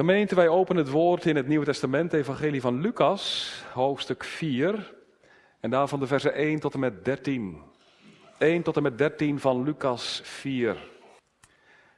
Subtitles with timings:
[0.00, 4.94] Gemeente, wij openen het woord in het Nieuwe Testament, Evangelie van Lucas, hoofdstuk 4.
[5.60, 7.62] En daarvan de versen 1 tot en met 13.
[8.38, 10.76] 1 tot en met 13 van Lucas 4.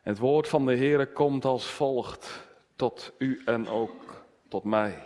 [0.03, 4.99] Het woord van de Heere komt als volgt tot u en ook tot mij.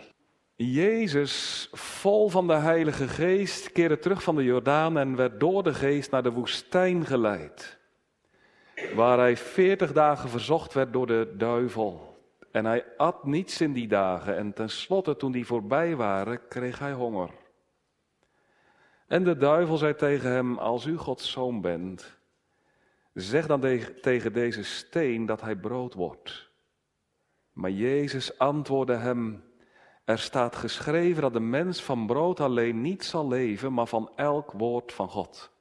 [0.55, 5.73] Jezus, vol van de Heilige Geest, keerde terug van de Jordaan en werd door de
[5.73, 7.77] Geest naar de woestijn geleid,
[8.95, 12.06] waar hij veertig dagen verzocht werd door de duivel.
[12.57, 16.93] En hij at niets in die dagen en tenslotte toen die voorbij waren, kreeg hij
[16.93, 17.29] honger.
[19.07, 22.17] En de duivel zei tegen hem, als u Gods zoon bent,
[23.13, 23.59] zeg dan
[24.01, 26.49] tegen deze steen dat hij brood wordt.
[27.51, 29.43] Maar Jezus antwoordde hem,
[30.03, 34.51] er staat geschreven dat de mens van brood alleen niet zal leven, maar van elk
[34.51, 35.51] woord van God.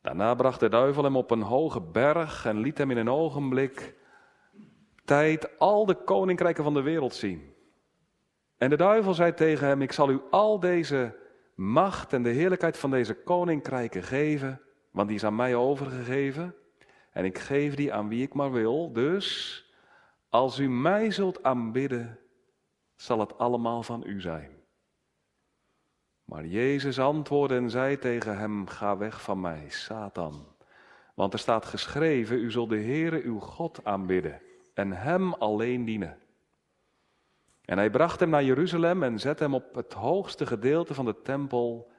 [0.00, 4.00] Daarna bracht de duivel hem op een hoge berg en liet hem in een ogenblik
[5.58, 7.54] al de koninkrijken van de wereld zien.
[8.56, 11.16] En de duivel zei tegen hem: Ik zal u al deze
[11.54, 16.54] macht en de heerlijkheid van deze koninkrijken geven, want die is aan mij overgegeven.
[17.10, 18.92] En ik geef die aan wie ik maar wil.
[18.92, 19.58] Dus
[20.28, 22.18] als u mij zult aanbidden,
[22.96, 24.50] zal het allemaal van u zijn.
[26.24, 30.46] Maar Jezus antwoordde en zei tegen hem: Ga weg van mij, Satan.
[31.14, 34.40] Want er staat geschreven: U zult de Heere uw God aanbidden
[34.74, 36.18] en hem alleen dienen.
[37.64, 41.22] En hij bracht hem naar Jeruzalem en zette hem op het hoogste gedeelte van de
[41.22, 41.90] tempel.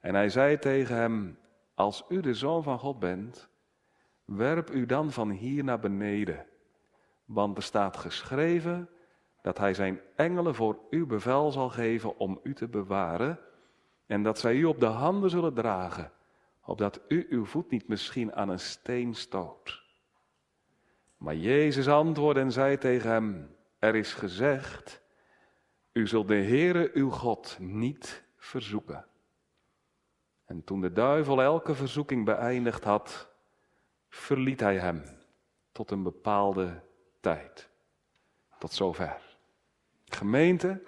[0.00, 1.38] En hij zei tegen hem:
[1.74, 3.48] Als u de zoon van God bent,
[4.24, 6.46] werp u dan van hier naar beneden.
[7.24, 8.88] Want er staat geschreven
[9.42, 13.38] dat hij zijn engelen voor u bevel zal geven om u te bewaren.
[14.06, 16.12] En dat zij u op de handen zullen dragen,
[16.64, 19.89] opdat u uw voet niet misschien aan een steen stoot.
[21.20, 25.02] Maar Jezus antwoordde en zei tegen hem: Er is gezegd,
[25.92, 29.06] u zult de Heere uw God niet verzoeken.
[30.44, 33.28] En toen de duivel elke verzoeking beëindigd had,
[34.08, 35.02] verliet hij hem
[35.72, 36.82] tot een bepaalde
[37.20, 37.68] tijd.
[38.58, 39.36] Tot zover.
[40.04, 40.82] Gemeente,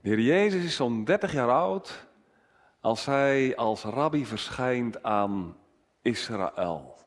[0.00, 2.06] de Heer Jezus is zo'n 30 jaar oud
[2.80, 5.56] als hij als rabbi verschijnt aan
[6.02, 6.97] Israël.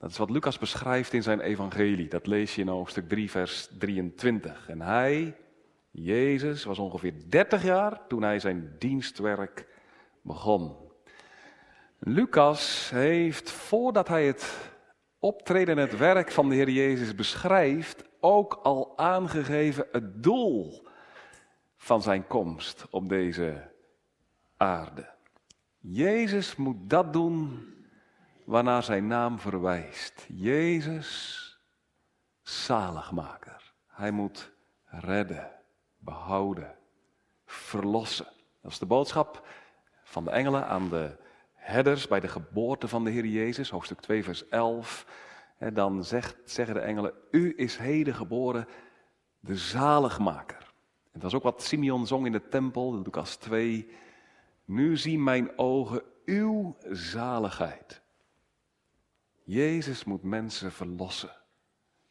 [0.00, 2.08] Dat is wat Lucas beschrijft in zijn evangelie.
[2.08, 4.68] Dat lees je in hoofdstuk 3, vers 23.
[4.68, 5.36] En hij,
[5.90, 9.66] Jezus, was ongeveer 30 jaar toen hij zijn dienstwerk
[10.22, 10.76] begon.
[11.98, 14.72] Lucas heeft, voordat hij het
[15.18, 20.86] optreden en het werk van de Heer Jezus beschrijft, ook al aangegeven het doel
[21.76, 23.70] van zijn komst op deze
[24.56, 25.08] aarde.
[25.78, 27.68] Jezus moet dat doen
[28.50, 30.26] waarnaar zijn naam verwijst.
[30.28, 31.58] Jezus,
[32.42, 33.72] zaligmaker.
[33.86, 34.52] Hij moet
[34.84, 35.50] redden,
[35.98, 36.74] behouden,
[37.46, 38.26] verlossen.
[38.62, 39.46] Dat is de boodschap
[40.04, 41.16] van de engelen aan de
[41.54, 45.06] herders bij de geboorte van de Heer Jezus, hoofdstuk 2, vers 11.
[45.58, 48.66] En dan zegt, zeggen de engelen, u is heden geboren,
[49.40, 50.72] de zaligmaker.
[51.12, 53.90] En dat is ook wat Simeon zong in de tempel, Lucas 2.
[54.64, 58.02] Nu zien mijn ogen uw zaligheid.
[59.50, 61.36] Jezus moet mensen verlossen,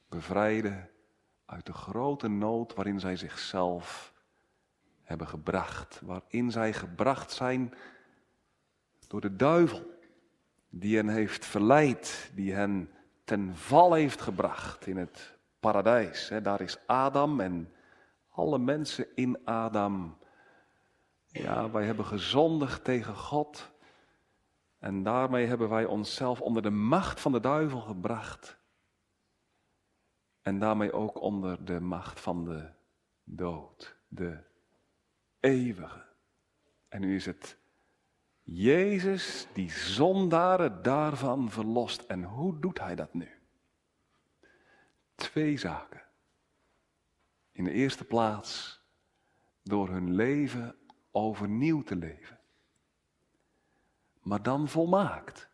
[0.09, 0.89] bevrijden
[1.45, 4.13] uit de grote nood waarin zij zichzelf
[5.01, 7.73] hebben gebracht, waarin zij gebracht zijn
[9.07, 9.99] door de duivel,
[10.69, 12.89] die hen heeft verleid, die hen
[13.23, 16.31] ten val heeft gebracht in het paradijs.
[16.43, 17.73] Daar is Adam en
[18.29, 20.17] alle mensen in Adam.
[21.25, 23.71] Ja, wij hebben gezondigd tegen God.
[24.79, 28.57] En daarmee hebben wij onszelf onder de macht van de duivel gebracht.
[30.41, 32.69] En daarmee ook onder de macht van de
[33.23, 34.43] dood, de
[35.39, 36.05] eeuwige.
[36.87, 37.57] En nu is het
[38.43, 42.01] Jezus die zondaren daarvan verlost.
[42.01, 43.29] En hoe doet hij dat nu?
[45.15, 46.01] Twee zaken.
[47.51, 48.81] In de eerste plaats
[49.63, 50.75] door hun leven
[51.11, 52.38] overnieuw te leven
[54.29, 55.49] maar dan volmaakt.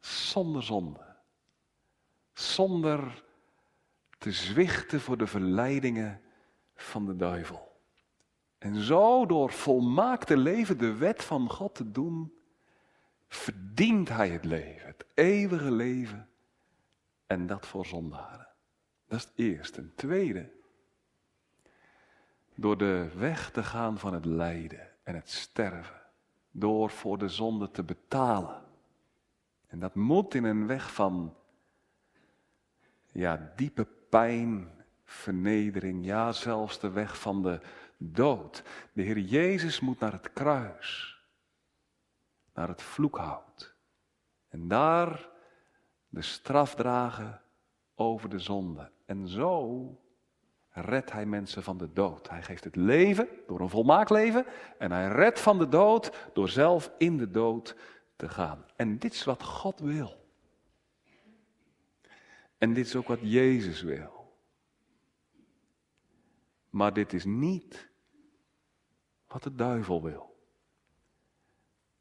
[0.00, 1.16] Zonder zonde.
[2.32, 3.24] Zonder
[4.18, 6.20] te zwichten voor de verleidingen
[6.74, 7.80] van de duivel.
[8.58, 12.34] En zo door volmaakte leven de wet van God te doen,
[13.28, 16.28] verdient hij het leven, het eeuwige leven.
[17.26, 18.48] En dat voor zondaren.
[19.08, 19.80] Dat is het eerste.
[19.80, 20.50] Een tweede.
[22.54, 25.95] Door de weg te gaan van het lijden en het sterven
[26.58, 28.62] door voor de zonde te betalen.
[29.66, 31.34] En dat moet in een weg van
[33.12, 34.70] ja, diepe pijn,
[35.04, 37.60] vernedering, ja zelfs de weg van de
[37.96, 38.62] dood.
[38.92, 41.20] De Heer Jezus moet naar het kruis,
[42.54, 43.74] naar het vloekhout.
[44.48, 45.28] En daar
[46.08, 47.42] de straf dragen
[47.94, 48.90] over de zonde.
[49.04, 50.00] En zo
[50.84, 52.28] redt hij mensen van de dood.
[52.28, 54.46] Hij geeft het leven door een volmaakt leven
[54.78, 57.76] en hij redt van de dood door zelf in de dood
[58.16, 58.64] te gaan.
[58.76, 60.24] En dit is wat God wil.
[62.58, 64.38] En dit is ook wat Jezus wil.
[66.70, 67.88] Maar dit is niet
[69.26, 70.36] wat de duivel wil.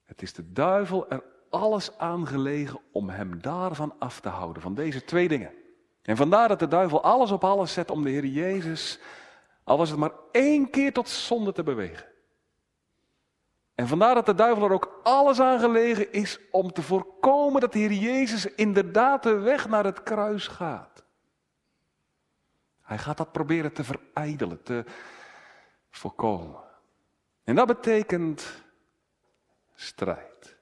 [0.04, 5.04] Het is de duivel er alles aangelegen om hem daarvan af te houden, van deze
[5.04, 5.54] twee dingen.
[6.06, 9.00] En vandaar dat de duivel alles op alles zet om de Heer Jezus,
[9.64, 12.06] al was het maar één keer tot zonde te bewegen.
[13.76, 17.74] En vandaar dat de duivel er ook alles aan gelegen is om te voorkomen dat
[17.74, 21.04] de Heer Jezus inderdaad de weg naar het kruis gaat.
[22.82, 24.86] Hij gaat dat proberen te verijdelen, te
[25.90, 26.64] voorkomen.
[27.44, 28.64] En dat betekent
[29.74, 30.58] strijd.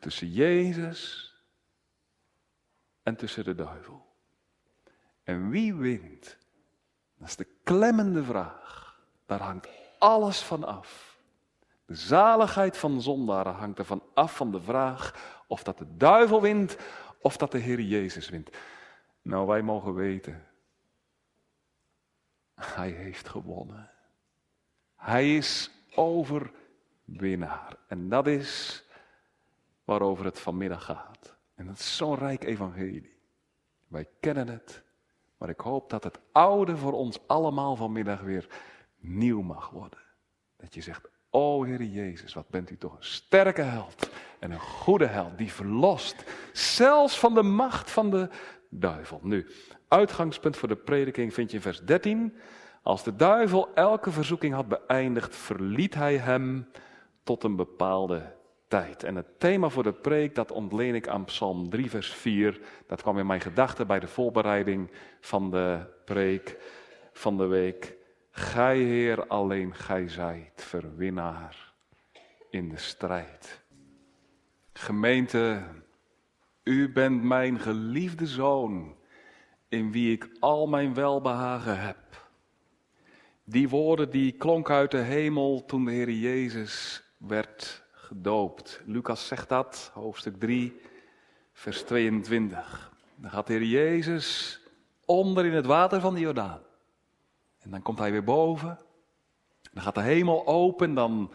[0.00, 1.25] Tussen Jezus
[3.06, 4.06] en tussen de duivel.
[5.22, 6.38] En wie wint?
[7.18, 9.00] Dat is de klemmende vraag.
[9.26, 9.68] Daar hangt
[9.98, 11.18] alles van af.
[11.84, 16.76] De zaligheid van zondaren hangt ervan af van de vraag of dat de duivel wint
[17.20, 18.50] of dat de Heer Jezus wint.
[19.22, 20.46] Nou, wij mogen weten,
[22.54, 23.90] hij heeft gewonnen.
[24.96, 27.76] Hij is overwinnaar.
[27.88, 28.84] En dat is
[29.84, 31.35] waarover het vanmiddag gaat.
[31.56, 33.16] En dat is zo'n rijk evangelie.
[33.88, 34.82] Wij kennen het,
[35.38, 38.46] maar ik hoop dat het oude voor ons allemaal vanmiddag weer
[38.98, 39.98] nieuw mag worden.
[40.56, 44.60] Dat je zegt, o Heer Jezus, wat bent u toch een sterke held en een
[44.60, 48.28] goede held die verlost, zelfs van de macht van de
[48.68, 49.20] duivel.
[49.22, 49.46] Nu,
[49.88, 52.34] uitgangspunt voor de prediking vind je in vers 13.
[52.82, 56.68] Als de duivel elke verzoeking had beëindigd, verliet hij hem
[57.22, 58.35] tot een bepaalde
[58.68, 59.02] tijd.
[59.02, 62.60] En het thema voor de preek, dat ontleen ik aan Psalm 3, vers 4.
[62.86, 64.90] Dat kwam in mijn gedachten bij de voorbereiding
[65.20, 66.58] van de preek
[67.12, 67.96] van de week.
[68.30, 71.72] Gij, Heer, alleen gij zijt verwinnaar
[72.50, 73.64] in de strijd.
[74.72, 75.62] Gemeente,
[76.62, 78.96] u bent mijn geliefde zoon,
[79.68, 82.28] in wie ik al mijn welbehagen heb.
[83.44, 88.82] Die woorden die klonken uit de hemel toen de Heer Jezus werd gedoopt.
[88.84, 90.80] Lucas zegt dat, hoofdstuk 3,
[91.52, 92.92] vers 22.
[93.16, 94.60] Dan gaat de Heer Jezus
[95.04, 96.60] onder in het water van de Jordaan.
[97.58, 98.78] En dan komt hij weer boven.
[99.72, 101.32] Dan gaat de hemel open, dan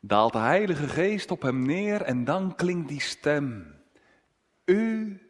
[0.00, 3.74] daalt de Heilige Geest op hem neer en dan klinkt die stem.
[4.64, 5.20] U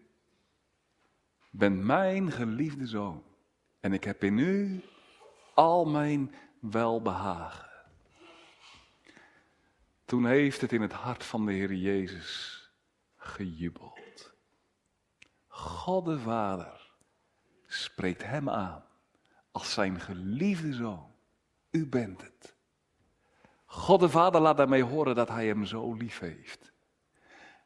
[1.51, 3.23] bent mijn geliefde zoon
[3.81, 4.83] en ik heb in u
[5.55, 7.72] al mijn welbehagen.
[10.13, 12.61] Toen heeft het in het hart van de Heer Jezus
[13.17, 14.35] gejubeld.
[15.49, 16.93] God de Vader
[17.67, 18.85] spreekt hem aan
[19.51, 21.15] als zijn geliefde zoon.
[21.71, 22.57] U bent het.
[23.65, 26.73] God de Vader laat daarmee horen dat hij hem zo lief heeft.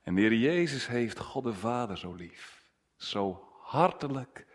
[0.02, 2.70] En de Heer Jezus heeft God de Vader zo lief.
[2.96, 4.46] Zo hartelijk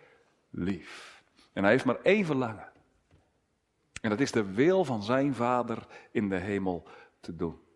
[0.49, 1.23] lief.
[1.53, 2.71] En hij heeft maar één verlangen.
[4.01, 6.87] En dat is de wil van zijn Vader in de hemel
[7.19, 7.69] te doen.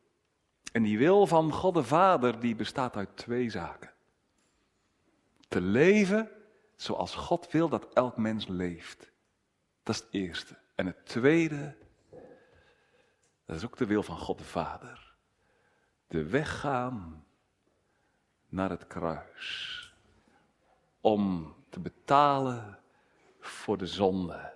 [0.75, 3.93] En die wil van God de Vader, die bestaat uit twee zaken.
[5.47, 6.31] Te leven
[6.75, 9.11] zoals God wil dat elk mens leeft.
[9.83, 10.57] Dat is het eerste.
[10.75, 11.75] En het tweede,
[13.45, 15.15] dat is ook de wil van God de Vader.
[16.07, 17.25] De weg gaan
[18.47, 19.93] naar het kruis.
[21.01, 22.79] Om te betalen
[23.39, 24.53] voor de zonde.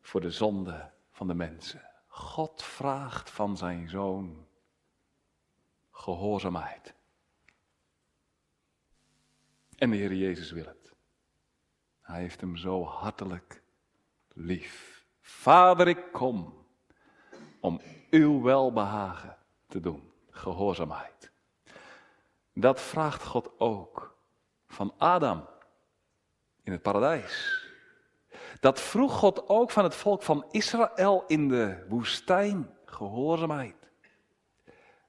[0.00, 1.90] Voor de zonde van de mensen.
[2.06, 4.43] God vraagt van zijn zoon
[5.94, 6.94] gehoorzaamheid.
[9.76, 10.94] En de Heer Jezus wil het.
[12.00, 13.62] Hij heeft hem zo hartelijk
[14.28, 15.04] lief.
[15.20, 16.66] Vader, ik kom
[17.60, 19.36] om uw welbehagen
[19.66, 20.12] te doen.
[20.30, 21.32] Gehoorzaamheid.
[22.52, 24.18] Dat vraagt God ook
[24.66, 25.48] van Adam
[26.62, 27.62] in het paradijs.
[28.60, 32.76] Dat vroeg God ook van het volk van Israël in de woestijn.
[32.84, 33.83] Gehoorzaamheid.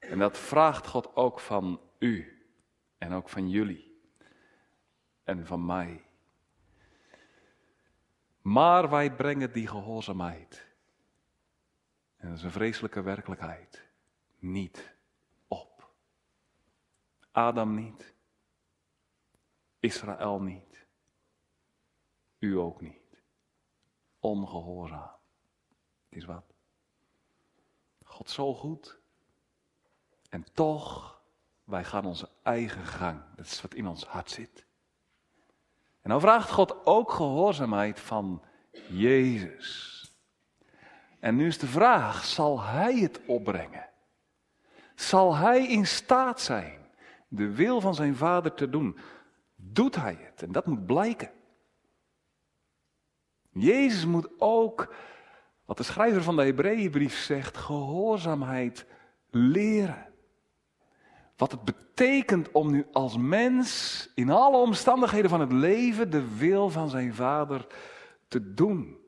[0.08, 2.42] En dat vraagt God ook van u
[2.98, 4.00] en ook van jullie
[5.24, 6.04] en van mij.
[8.42, 10.66] Maar wij brengen die gehoorzaamheid,
[12.16, 13.88] en dat is een vreselijke werkelijkheid,
[14.38, 14.94] niet
[15.48, 15.90] op.
[17.30, 18.14] Adam niet.
[19.80, 20.86] Israël niet.
[22.38, 23.22] U ook niet.
[24.18, 25.16] Ongehoorzaam.
[26.08, 26.54] Het is wat.
[28.04, 29.00] God zo goed.
[30.36, 31.20] En toch,
[31.64, 33.20] wij gaan onze eigen gang.
[33.36, 34.66] Dat is wat in ons hart zit.
[36.02, 38.42] En dan vraagt God ook gehoorzaamheid van
[38.88, 40.02] Jezus.
[41.20, 43.88] En nu is de vraag, zal Hij het opbrengen?
[44.94, 46.86] Zal Hij in staat zijn
[47.28, 48.98] de wil van zijn Vader te doen?
[49.54, 50.42] Doet Hij het?
[50.42, 51.30] En dat moet blijken.
[53.52, 54.94] Jezus moet ook,
[55.64, 58.86] wat de schrijver van de Hebreeënbrief zegt, gehoorzaamheid
[59.30, 60.14] leren.
[61.36, 66.70] Wat het betekent om nu als mens in alle omstandigheden van het leven de wil
[66.70, 67.66] van zijn Vader
[68.28, 68.98] te doen.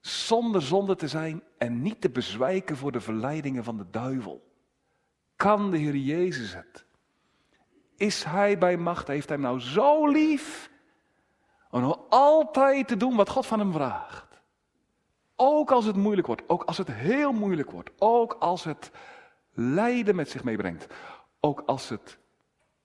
[0.00, 4.50] Zonder zonde te zijn en niet te bezwijken voor de verleidingen van de duivel.
[5.36, 6.84] Kan de Heer Jezus het?
[7.96, 9.08] Is Hij bij macht?
[9.08, 10.70] Heeft Hij hem nou zo lief?
[11.70, 14.40] Om altijd te doen wat God van hem vraagt.
[15.36, 18.90] Ook als het moeilijk wordt, ook als het heel moeilijk wordt, ook als het
[19.52, 20.86] lijden met zich meebrengt,
[21.40, 22.18] ook als het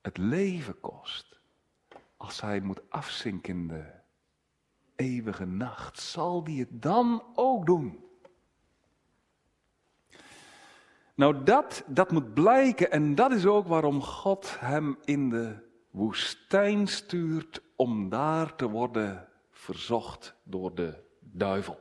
[0.01, 1.39] het leven kost.
[2.17, 3.85] Als hij moet afzinken in de
[4.95, 8.05] eeuwige nacht, zal die het dan ook doen.
[11.15, 15.55] Nou, dat, dat moet blijken en dat is ook waarom God hem in de
[15.91, 21.79] woestijn stuurt om daar te worden verzocht door de duivel.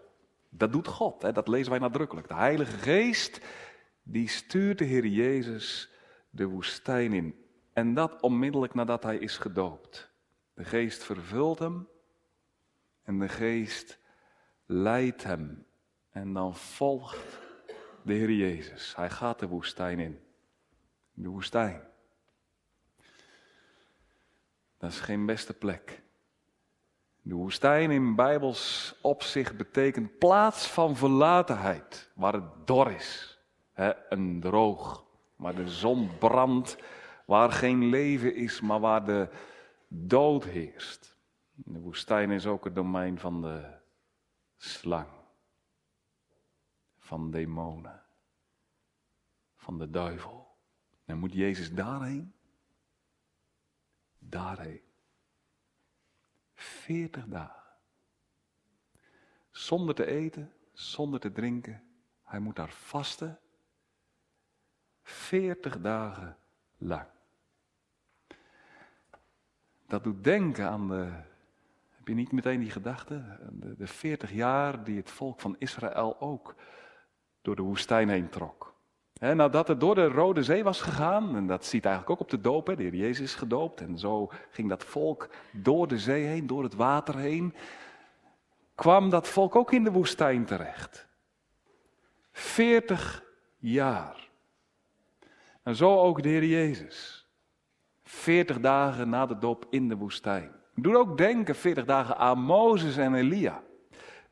[0.48, 1.32] Dat doet God, hè?
[1.32, 2.28] dat lezen wij nadrukkelijk.
[2.28, 3.40] De Heilige Geest,
[4.08, 5.90] die stuurt de Heer Jezus
[6.30, 7.44] de woestijn in.
[7.72, 10.10] En dat onmiddellijk nadat hij is gedoopt.
[10.54, 11.88] De Geest vervult hem
[13.02, 13.98] en de Geest
[14.66, 15.66] leidt hem.
[16.10, 17.38] En dan volgt
[18.02, 18.96] de Heer Jezus.
[18.96, 20.20] Hij gaat de woestijn in.
[21.12, 21.82] De woestijn.
[24.78, 26.02] Dat is geen beste plek.
[27.22, 33.35] De woestijn in Bijbels opzicht betekent plaats van verlatenheid, waar het dor is,
[34.08, 35.04] een droog,
[35.36, 36.78] waar de zon brandt,
[37.26, 39.28] waar geen leven is, maar waar de
[39.88, 41.16] dood heerst.
[41.54, 43.74] De woestijn is ook het domein van de
[44.56, 45.08] slang,
[46.98, 48.02] van demonen,
[49.56, 50.56] van de duivel.
[51.04, 52.34] En moet Jezus daarheen?
[54.18, 54.80] Daarheen.
[56.54, 57.62] Veertig dagen.
[59.50, 61.82] Zonder te eten, zonder te drinken.
[62.22, 63.40] Hij moet daar vasten.
[65.08, 66.36] Veertig dagen
[66.78, 67.06] lang.
[69.86, 71.08] Dat doet denken aan de.
[71.90, 73.38] Heb je niet meteen die gedachte?
[73.52, 76.54] De, 40 jaar die het volk van Israël ook
[77.42, 78.74] door de woestijn heen trok.
[79.12, 82.40] Nadat het door de Rode Zee was gegaan, en dat ziet eigenlijk ook op de
[82.40, 86.46] doop, de Heer Jezus is gedoopt, en zo ging dat volk door de zee heen,
[86.46, 87.54] door het water heen,
[88.74, 91.06] kwam dat volk ook in de woestijn terecht.
[92.32, 93.24] Veertig
[93.56, 94.25] jaar.
[95.66, 97.26] En zo ook de Heer Jezus.
[98.02, 100.50] Veertig dagen na de doop in de woestijn.
[100.74, 103.62] Doe ook denken, veertig dagen aan Mozes en Elia.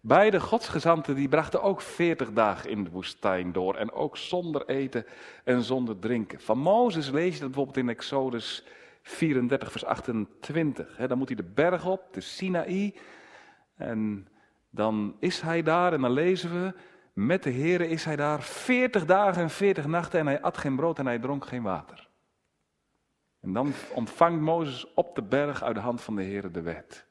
[0.00, 3.74] Beide godsgezanten die brachten ook veertig dagen in de woestijn door.
[3.74, 5.06] En ook zonder eten
[5.44, 6.40] en zonder drinken.
[6.40, 8.64] Van Mozes lees je dat bijvoorbeeld in Exodus
[9.02, 10.96] 34 vers 28.
[10.96, 12.94] dan moet hij de berg op, de Sinaï.
[13.76, 14.28] En
[14.70, 16.74] dan is hij daar en dan lezen we...
[17.14, 20.76] Met de Here is hij daar veertig dagen en veertig nachten en hij at geen
[20.76, 22.08] brood en hij dronk geen water.
[23.40, 27.06] En dan ontvangt Mozes op de berg uit de hand van de Heere de wet.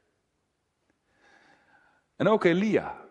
[2.15, 3.01] En ook Elia.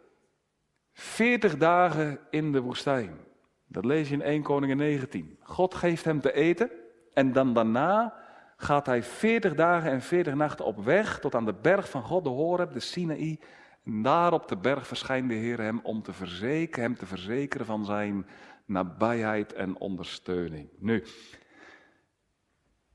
[0.93, 3.19] 40 dagen in de woestijn.
[3.67, 5.39] Dat lees je in 1 Koningin 19.
[5.41, 6.71] God geeft hem te eten
[7.15, 8.15] en dan daarna
[8.57, 12.25] gaat hij 40 dagen en 40 nachten op weg tot aan de berg van God,
[12.25, 13.41] de Horeb, de Sinaï.
[13.85, 17.67] En daar op de berg verschijnt de Heer hem om te verzekeren, hem te verzekeren
[17.67, 18.27] van zijn
[18.65, 20.69] nabijheid en ondersteuning.
[20.79, 21.05] Nu,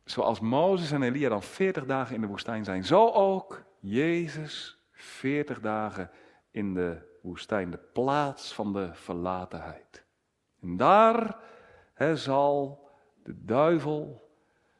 [0.03, 5.59] zoals Mozes en Elia dan 40 dagen in de woestijn zijn, zo ook Jezus 40
[5.59, 6.11] dagen
[6.51, 10.05] in de woestijn, de plaats van de verlatenheid.
[10.61, 11.39] En daar
[12.13, 12.85] zal
[13.23, 14.29] de duivel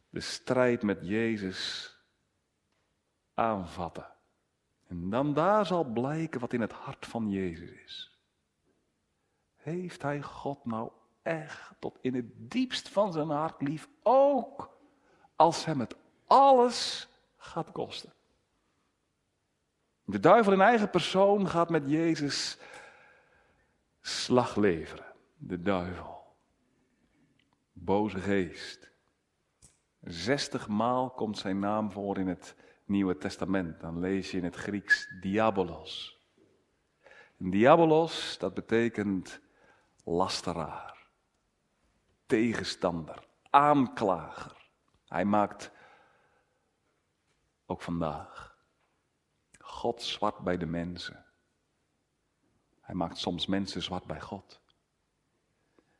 [0.09, 1.91] de strijd met Jezus
[3.33, 4.16] aanvatten.
[4.87, 8.19] En dan daar zal blijken wat in het hart van Jezus is.
[9.55, 10.91] Heeft hij God nou
[11.21, 14.77] echt tot in het diepst van zijn hart lief, ook
[15.35, 18.13] als hem het alles gaat kosten?
[20.03, 22.57] De duivel in eigen persoon gaat met Jezus
[24.01, 25.05] slag leveren.
[25.37, 26.35] De duivel.
[27.71, 28.91] Boze geest.
[30.01, 32.55] Zestig maal komt zijn naam voor in het
[32.87, 36.21] Nieuwe Testament, dan lees je in het Grieks diabolos.
[37.37, 39.39] diabolos, dat betekent
[40.03, 41.07] lasteraar,
[42.25, 44.69] tegenstander, aanklager.
[45.07, 45.71] Hij maakt
[47.65, 48.57] ook vandaag
[49.59, 51.25] God zwart bij de mensen.
[52.81, 54.61] Hij maakt soms mensen zwart bij God.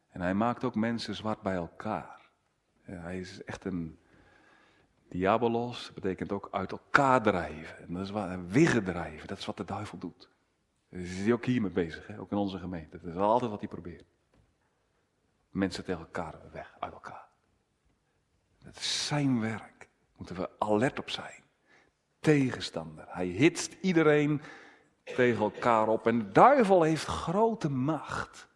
[0.08, 2.30] En hij maakt ook mensen zwart bij elkaar.
[2.82, 4.00] Hij is echt een
[5.10, 7.78] diabolos, betekent ook uit elkaar drijven.
[7.88, 10.30] En dat is wat, wiggen drijven, dat is wat de duivel doet.
[10.90, 12.20] Dus is hij ook hiermee bezig, hè?
[12.20, 13.00] ook in onze gemeente.
[13.02, 14.06] Dat is altijd wat hij probeert.
[15.50, 17.28] Mensen tegen elkaar weg, uit elkaar.
[18.64, 19.90] Dat is zijn werk.
[20.16, 21.44] Moeten we alert op zijn.
[22.20, 23.06] Tegenstander.
[23.08, 24.42] Hij hitst iedereen
[25.04, 26.08] tegen elkaar op.
[26.08, 28.48] En de duivel heeft grote macht.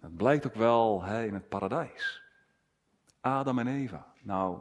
[0.00, 2.25] Dat blijkt ook wel hè, in het paradijs.
[3.26, 4.06] Adam en Eva.
[4.22, 4.58] Nou,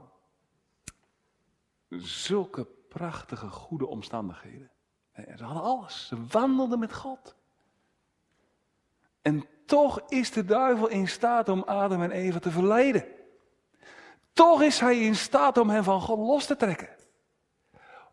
[1.89, 4.72] zulke prachtige, goede omstandigheden.
[5.15, 6.07] Ze hadden alles.
[6.07, 7.36] Ze wandelden met God.
[9.22, 13.05] En toch is de duivel in staat om Adam en Eva te verleiden.
[14.34, 16.89] Toch is hij in staat om hen van God los te trekken.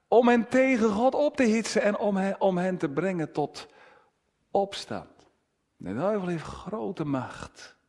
[0.08, 3.68] Om hen tegen God op te hitsen en om hen, om hen te brengen tot
[4.50, 5.28] opstand.
[5.76, 7.80] De duivel heeft grote macht.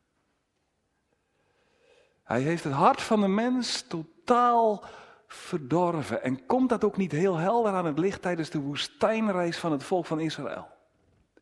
[2.23, 4.83] Hij heeft het hart van de mens totaal
[5.27, 6.23] verdorven.
[6.23, 9.83] En komt dat ook niet heel helder aan het licht tijdens de woestijnreis van het
[9.83, 10.67] volk van Israël?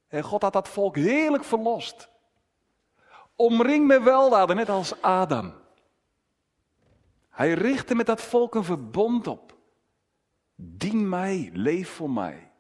[0.08, 2.10] En God had dat volk heerlijk verlost.
[3.36, 5.54] Omring met weldaden, net als Adam.
[7.30, 9.56] Hij richtte met dat volk een verbond op.
[10.56, 12.52] Dien mij, leef voor mij.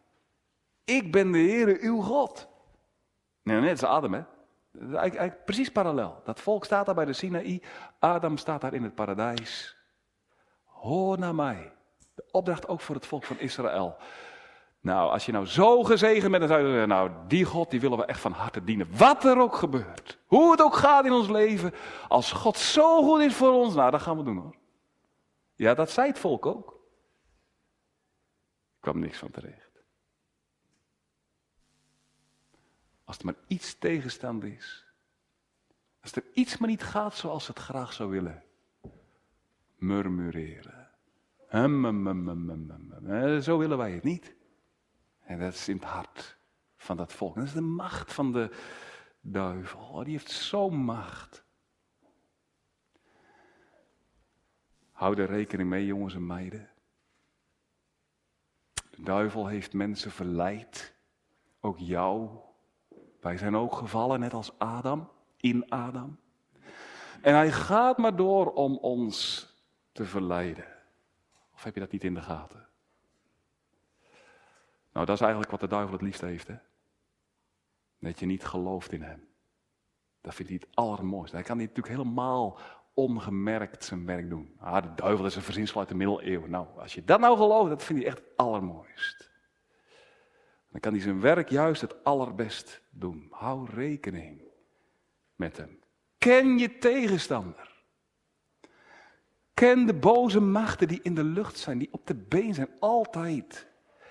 [0.83, 2.47] Ik ben de Heere, uw God.
[3.43, 4.21] Nee, net als Adam, hè?
[5.45, 6.21] Precies parallel.
[6.23, 7.61] Dat volk staat daar bij de Sinaï.
[7.99, 9.77] Adam staat daar in het paradijs.
[10.63, 11.73] Hoor naar mij.
[12.15, 13.97] De opdracht ook voor het volk van Israël.
[14.81, 17.81] Nou, als je nou zo gezegend bent, dan zou je zeggen, nou, die God, die
[17.81, 18.97] willen we echt van harte dienen.
[18.97, 20.17] Wat er ook gebeurt.
[20.25, 21.73] Hoe het ook gaat in ons leven.
[22.07, 24.55] Als God zo goed is voor ons, nou, dat gaan we doen hoor.
[25.55, 26.69] Ja, dat zei het volk ook.
[28.73, 29.70] Er kwam niks van terecht.
[33.11, 34.85] Als er maar iets tegenstand is.
[36.01, 38.43] Als er iets maar niet gaat zoals het graag zou willen.
[39.75, 40.89] Murmureren.
[43.43, 44.35] Zo willen wij het niet.
[45.19, 46.37] En dat is in het hart
[46.75, 47.35] van dat volk.
[47.35, 48.49] Dat is de macht van de
[49.21, 49.79] duivel.
[49.79, 51.43] Oh, die heeft zo'n macht.
[54.91, 56.69] Hou er rekening mee, jongens en meiden.
[58.73, 60.95] De duivel heeft mensen verleid.
[61.59, 62.49] Ook jou.
[63.21, 65.09] Wij zijn ook gevallen, net als Adam.
[65.37, 66.17] In Adam.
[67.21, 69.47] En hij gaat maar door om ons
[69.91, 70.65] te verleiden.
[71.53, 72.67] Of heb je dat niet in de gaten?
[74.93, 76.55] Nou, dat is eigenlijk wat de duivel het liefst heeft, hè?
[77.99, 79.27] Dat je niet gelooft in hem.
[80.21, 81.35] Dat vindt hij het allermooiste.
[81.35, 82.59] Hij kan niet natuurlijk helemaal
[82.93, 84.55] ongemerkt zijn werk doen.
[84.59, 86.49] Ah, de duivel is een verzinsel uit de middeleeuwen.
[86.49, 89.30] Nou, als je dat nou gelooft, dat vind hij echt het allermooist.
[90.71, 93.27] Dan kan hij zijn werk juist het allerbest doen.
[93.29, 94.41] Hou rekening
[95.35, 95.79] met hem.
[96.17, 97.83] Ken je tegenstander.
[99.53, 103.67] Ken de boze machten die in de lucht zijn, die op de been zijn, altijd.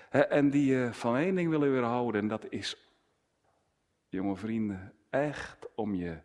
[0.09, 2.93] En die je van één ding willen weerhouden, en dat is,
[4.07, 6.19] jonge vrienden, echt om je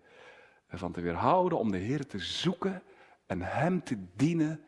[0.67, 2.83] ervan te weerhouden, om de Heer te zoeken
[3.27, 4.65] en Hem te dienen,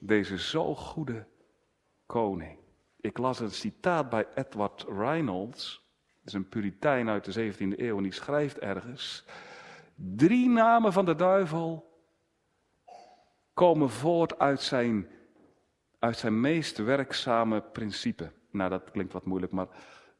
[0.00, 1.26] deze zo goede
[2.06, 2.57] koning.
[3.00, 5.86] Ik las een citaat bij Edward Reynolds,
[6.24, 9.24] is een puritein uit de 17e eeuw, en die schrijft ergens,
[9.94, 11.86] drie namen van de duivel
[13.54, 15.08] komen voort uit zijn,
[15.98, 18.32] uit zijn meest werkzame principe.
[18.50, 19.66] Nou, dat klinkt wat moeilijk, maar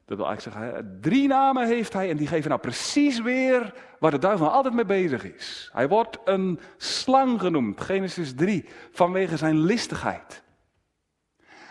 [0.04, 4.10] dat wil eigenlijk zeggen, drie namen heeft hij en die geven nou precies weer waar
[4.10, 5.70] de duivel nou altijd mee bezig is.
[5.72, 10.42] Hij wordt een slang genoemd, Genesis 3, vanwege zijn listigheid.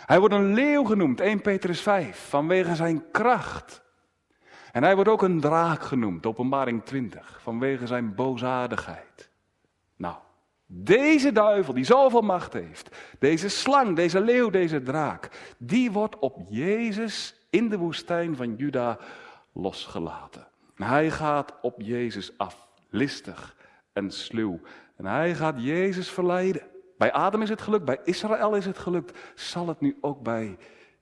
[0.07, 3.81] Hij wordt een leeuw genoemd, 1 Petrus 5, vanwege zijn kracht.
[4.71, 9.29] En hij wordt ook een draak genoemd, openbaring 20, vanwege zijn boosaardigheid.
[9.95, 10.15] Nou,
[10.65, 16.37] deze duivel die zoveel macht heeft, deze slang, deze leeuw, deze draak, die wordt op
[16.49, 18.97] Jezus in de woestijn van Juda
[19.53, 20.47] losgelaten.
[20.75, 23.55] Hij gaat op Jezus af, listig
[23.93, 24.59] en sluw.
[24.95, 26.76] En hij gaat Jezus verleiden.
[26.97, 29.17] Bij Adam is het gelukt, bij Israël is het gelukt.
[29.35, 30.57] Zal het nu ook bij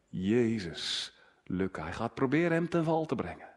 [0.08, 1.84] Jezus lukken?
[1.84, 3.54] Hij gaat proberen hem ten val te brengen.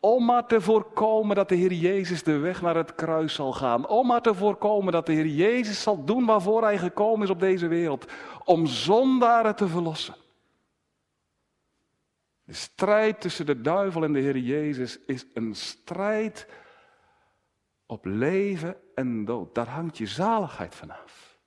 [0.00, 3.88] Om maar te voorkomen dat de Heer Jezus de weg naar het kruis zal gaan.
[3.88, 7.40] Om maar te voorkomen dat de Heer Jezus zal doen waarvoor Hij gekomen is op
[7.40, 8.12] deze wereld.
[8.44, 10.14] Om zondaren te verlossen.
[12.44, 16.46] De strijd tussen de duivel en de Heer Jezus is een strijd
[17.86, 19.54] op leven en dood.
[19.54, 21.38] Daar hangt je zaligheid vanaf.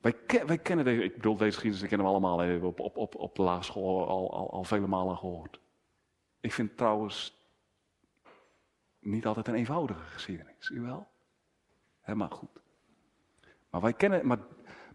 [0.00, 0.14] Wij,
[0.46, 3.42] wij, kennen deze, ik bedoel, deze geschiedenis kennen we allemaal op, op, op, op de
[3.42, 5.60] laagschool al, al, al vele malen gehoord.
[6.40, 7.38] Ik vind trouwens
[8.98, 11.08] niet altijd een eenvoudige geschiedenis, u wel?
[12.14, 12.60] Maar goed.
[13.70, 14.38] Maar wij kennen, maar,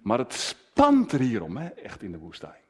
[0.01, 2.63] maar het spant er hier om, hè, echt in de woestijn.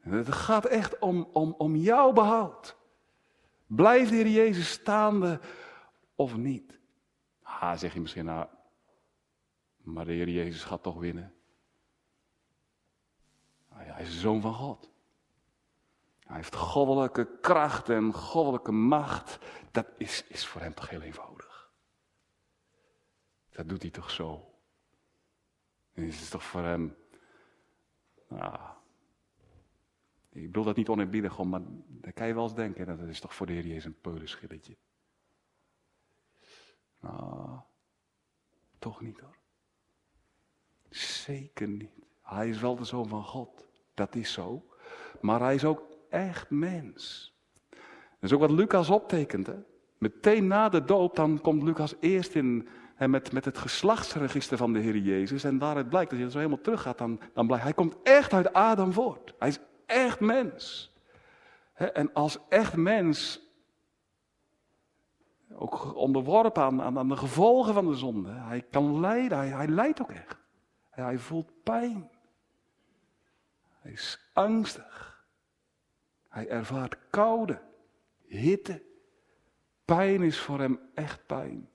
[0.00, 2.76] Het gaat echt om, om, om jouw behoud.
[3.66, 5.40] Blijft de Heer Jezus staande
[6.14, 6.80] of niet?
[7.42, 8.48] Ah, zeg je misschien, nou,
[9.76, 11.34] maar de Heer Jezus gaat toch winnen.
[13.70, 14.90] Nou hij is de zoon van God.
[16.18, 19.38] Hij heeft goddelijke kracht en goddelijke macht.
[19.70, 21.70] Dat is, is voor hem toch heel eenvoudig.
[23.50, 24.54] Dat doet hij toch zo.
[25.92, 26.96] En is toch voor hem.
[28.28, 28.58] Nou,
[30.28, 32.86] ik bedoel dat niet oneerbiedig maar daar kan je wel eens denken.
[32.86, 34.76] Dat is toch voor de Heer Jezus een peulenschilletje.
[37.04, 37.58] Nou,
[38.78, 39.36] toch niet hoor.
[40.90, 41.90] Zeker niet.
[42.22, 43.66] Hij is wel de zoon van God.
[43.94, 44.64] Dat is zo.
[45.20, 47.32] Maar hij is ook echt mens.
[47.70, 49.46] Dat is ook wat Lucas optekent.
[49.46, 49.56] Hè?
[49.98, 54.72] Meteen na de dood, dan komt Lucas eerst in, hè, met, met het geslachtsregister van
[54.72, 55.44] de Heer Jezus.
[55.44, 58.32] En daaruit blijkt, als je zo helemaal terug gaat, dan, dan blijkt, hij komt echt
[58.32, 59.34] uit Adam voort.
[59.38, 60.92] Hij is echt mens.
[61.72, 61.86] Hè?
[61.86, 63.43] En als echt mens,
[65.56, 68.30] ook onderworpen aan, aan, aan, de gevolgen van de zonde.
[68.30, 70.36] Hij kan lijden, hij, lijdt ook echt.
[70.90, 72.10] Hij voelt pijn.
[73.68, 75.26] Hij is angstig.
[76.28, 77.60] Hij ervaart koude,
[78.26, 78.82] hitte.
[79.84, 81.68] Pijn is voor hem echt pijn.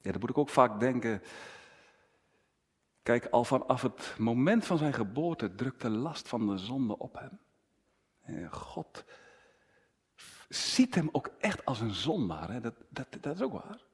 [0.00, 1.22] Ja, dan moet ik ook vaak denken.
[3.02, 7.18] Kijk, al vanaf het moment van zijn geboorte drukt de last van de zonde op
[7.18, 7.40] hem.
[8.50, 9.04] God
[10.48, 12.50] ziet hem ook echt als een zondaar.
[12.52, 12.60] Hè?
[12.60, 13.84] Dat, dat, dat is ook waar.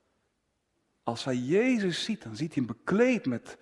[1.03, 3.59] Als hij Jezus ziet, dan ziet hij hem bekleed met,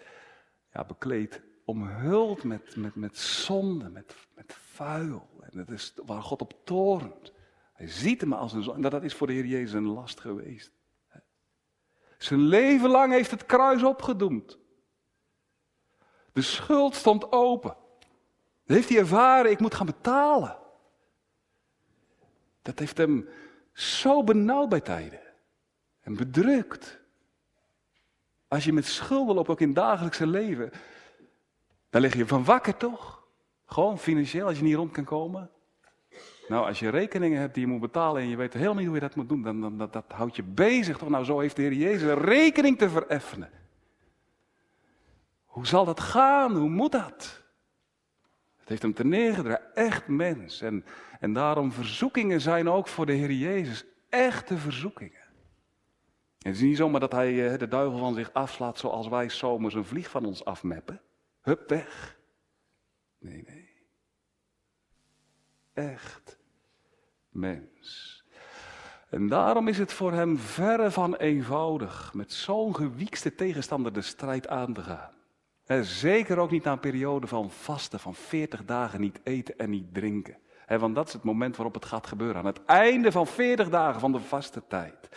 [0.72, 5.28] ja, bekleed, omhuld met, met, met zonde, met, met vuil.
[5.40, 7.32] En dat is waar God op torent.
[7.72, 8.80] Hij ziet hem als een zon.
[8.80, 10.72] Dat is voor de Heer Jezus een last geweest.
[12.18, 14.58] Zijn leven lang heeft het kruis opgedoemd.
[16.32, 17.76] De schuld stond open.
[18.64, 20.59] Heeft hij ervaren, ik moet gaan betalen.
[22.62, 23.28] Dat heeft hem
[23.72, 25.20] zo benauwd bij tijden.
[26.00, 27.00] En bedrukt.
[28.48, 30.70] Als je met schulden loopt, ook in het dagelijkse leven,
[31.90, 33.24] dan lig je van wakker toch?
[33.66, 35.50] Gewoon financieel, als je niet rond kan komen.
[36.48, 38.94] Nou, als je rekeningen hebt die je moet betalen en je weet helemaal niet hoe
[38.94, 41.08] je dat moet doen, dan, dan dat, dat houdt je bezig toch?
[41.08, 43.50] Nou, zo heeft de Heer Jezus een rekening te vereffenen.
[45.44, 46.56] Hoe zal dat gaan?
[46.56, 47.39] Hoe moet dat?
[48.70, 50.60] Heeft hem te neergedragen, echt mens.
[50.60, 50.84] En,
[51.20, 55.28] en daarom verzoekingen zijn ook voor de Heer Jezus echte verzoekingen.
[56.38, 59.74] het is niet zomaar dat hij eh, de duivel van zich afslaat zoals wij zomers
[59.74, 61.00] een vlieg van ons afmeppen.
[61.40, 62.18] Hup, weg.
[63.18, 63.70] Nee, nee.
[65.72, 66.38] Echt
[67.28, 68.24] mens.
[69.08, 74.48] En daarom is het voor hem verre van eenvoudig met zo'n gewiekste tegenstander de strijd
[74.48, 75.19] aan te gaan.
[75.78, 79.94] Zeker ook niet na een periode van vasten, van 40 dagen niet eten en niet
[79.94, 80.38] drinken.
[80.66, 82.36] want dat is het moment waarop het gaat gebeuren.
[82.36, 85.08] Aan het einde van 40 dagen van de vaste tijd.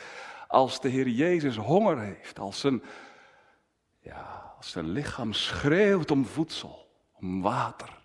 [0.47, 2.83] Als de Heer Jezus honger heeft, als zijn,
[3.99, 8.01] ja, als zijn lichaam schreeuwt om voedsel, om water.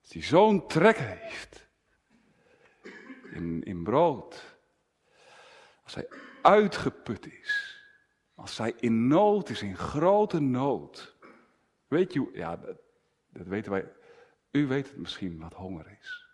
[0.00, 1.68] Als hij zo'n trek heeft
[3.32, 4.56] in, in brood.
[5.84, 6.08] Als hij
[6.42, 7.73] uitgeput is.
[8.34, 11.16] Als hij in nood is, in grote nood.
[11.88, 12.76] Weet je, ja, dat,
[13.28, 13.92] dat weten wij.
[14.50, 16.26] U weet het misschien wat honger is.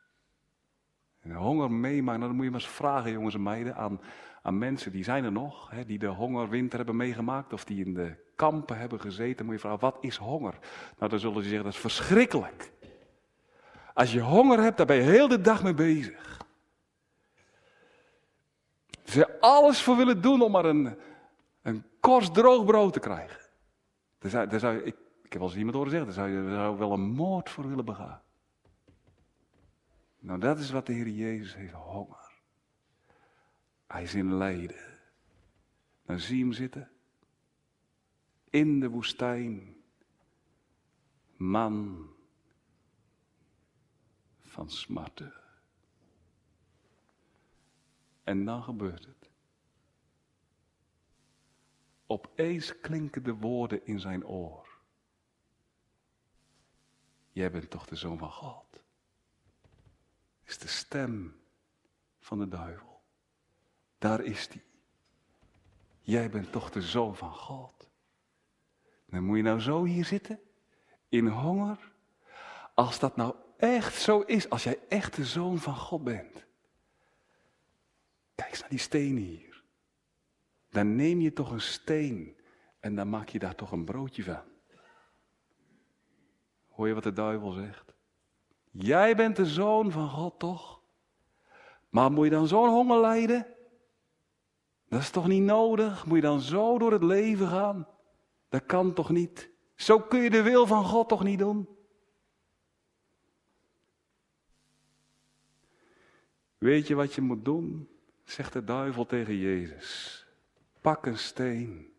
[1.21, 4.01] En honger meemaken, nou, dan moet je maar eens vragen, jongens en meiden, aan,
[4.43, 7.95] aan mensen die zijn er nog, hè, die de hongerwinter hebben meegemaakt of die in
[7.95, 9.45] de kampen hebben gezeten.
[9.45, 10.59] Moet je vragen, wat is honger?
[10.99, 12.73] Nou, dan zullen ze zeggen, dat is verschrikkelijk.
[13.95, 16.39] Als je honger hebt, daar ben je heel de dag mee bezig.
[19.05, 20.99] Ze alles voor willen doen om maar een,
[21.63, 23.41] een korst droog brood te krijgen.
[24.19, 26.55] Daar zou, daar zou, ik, ik heb wel eens iemand horen zeggen, daar zou je
[26.55, 28.23] zou wel een moord voor willen begaan.
[30.19, 32.33] Nou, dat is wat de Heer Jezus heeft, honger.
[33.87, 34.99] Hij is in lijden.
[36.07, 36.91] Dan zie je hem zitten.
[38.51, 39.77] In de woestijn.
[41.37, 42.09] Man
[44.43, 45.33] van smarten.
[48.25, 49.20] En dan gebeurt het.
[52.11, 54.69] Opeens klinken de woorden in zijn oor.
[57.33, 58.83] Jij bent toch de zoon van God?
[60.45, 61.41] Is de stem
[62.19, 63.01] van de duivel.
[63.99, 64.63] Daar is die.
[66.01, 67.91] Jij bent toch de zoon van God.
[69.07, 70.41] Dan moet je nou zo hier zitten,
[71.09, 71.93] in honger.
[72.75, 76.47] Als dat nou echt zo is, als jij echt de zoon van God bent.
[78.35, 79.50] Kijk eens naar die stenen hier.
[80.71, 82.37] Dan neem je toch een steen
[82.81, 84.43] en dan maak je daar toch een broodje van.
[86.69, 87.95] Hoor je wat de duivel zegt?
[88.71, 90.81] Jij bent de zoon van God toch?
[91.89, 93.47] Maar moet je dan zo'n honger lijden?
[94.89, 96.07] Dat is toch niet nodig?
[96.07, 97.89] Moet je dan zo door het leven gaan?
[98.49, 99.51] Dat kan toch niet?
[99.75, 101.69] Zo kun je de wil van God toch niet doen?
[106.59, 107.89] Weet je wat je moet doen?
[108.25, 110.20] Zegt de duivel tegen Jezus.
[110.81, 111.93] Pak een steen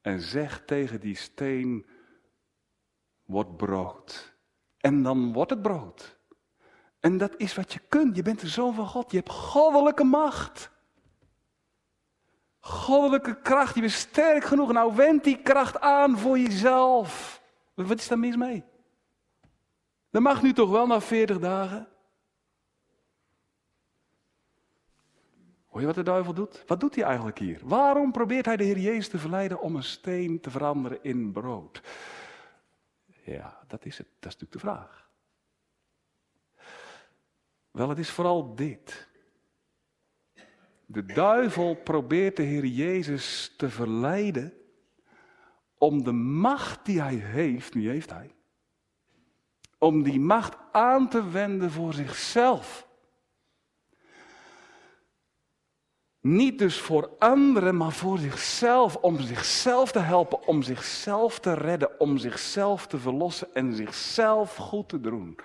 [0.00, 1.86] en zeg tegen die steen:
[3.24, 4.34] Word brood.
[4.78, 6.18] En dan wordt het brood.
[7.00, 8.16] En dat is wat je kunt.
[8.16, 9.10] Je bent de zoon van God.
[9.10, 10.70] Je hebt goddelijke macht.
[12.60, 13.74] Goddelijke kracht.
[13.74, 14.72] Je bent sterk genoeg.
[14.72, 17.42] Nou, wend die kracht aan voor jezelf.
[17.74, 18.64] Wat is daar mis mee?
[20.10, 21.88] Dat mag nu toch wel na 40 dagen?
[25.76, 26.64] Hoor je wat de duivel doet?
[26.66, 27.60] Wat doet hij eigenlijk hier?
[27.64, 31.82] Waarom probeert hij de Heer Jezus te verleiden om een steen te veranderen in brood?
[33.24, 34.06] Ja, dat is het.
[34.18, 35.10] Dat is natuurlijk de vraag.
[37.70, 39.08] Wel, het is vooral dit.
[40.86, 44.52] De duivel probeert de Heer Jezus te verleiden
[45.78, 48.34] om de macht die hij heeft, nu heeft hij,
[49.78, 52.85] om die macht aan te wenden voor zichzelf.
[56.26, 58.96] Niet dus voor anderen, maar voor zichzelf.
[58.96, 64.88] Om zichzelf te helpen, om zichzelf te redden, om zichzelf te verlossen en zichzelf goed
[64.88, 65.38] te doen.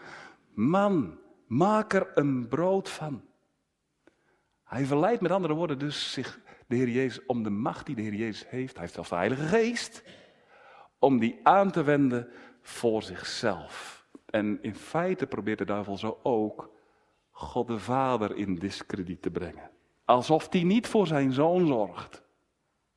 [0.54, 3.22] Man, maak er een brood van.
[4.63, 8.02] Hij verleidt met andere woorden dus zich, de Heer Jezus, om de macht die de
[8.02, 8.74] Heer Jezus heeft.
[8.74, 10.04] Hij heeft zelfs de Heilige Geest.
[11.00, 12.28] Om die aan te wenden
[12.62, 14.06] voor zichzelf.
[14.26, 16.70] En in feite probeert de duivel zo ook
[17.32, 19.72] God de Vader in discrediet te brengen.
[20.12, 22.24] Alsof hij niet voor zijn zoon zorgt.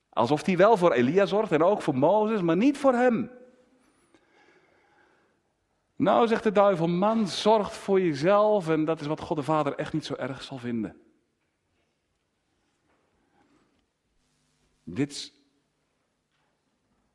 [0.09, 3.31] Alsof hij wel voor Elia zorgt en ook voor Mozes, maar niet voor hem.
[5.97, 9.75] Nou, zegt de duivel, man, zorg voor jezelf en dat is wat God de Vader
[9.75, 11.01] echt niet zo erg zal vinden.
[14.85, 15.33] Dit is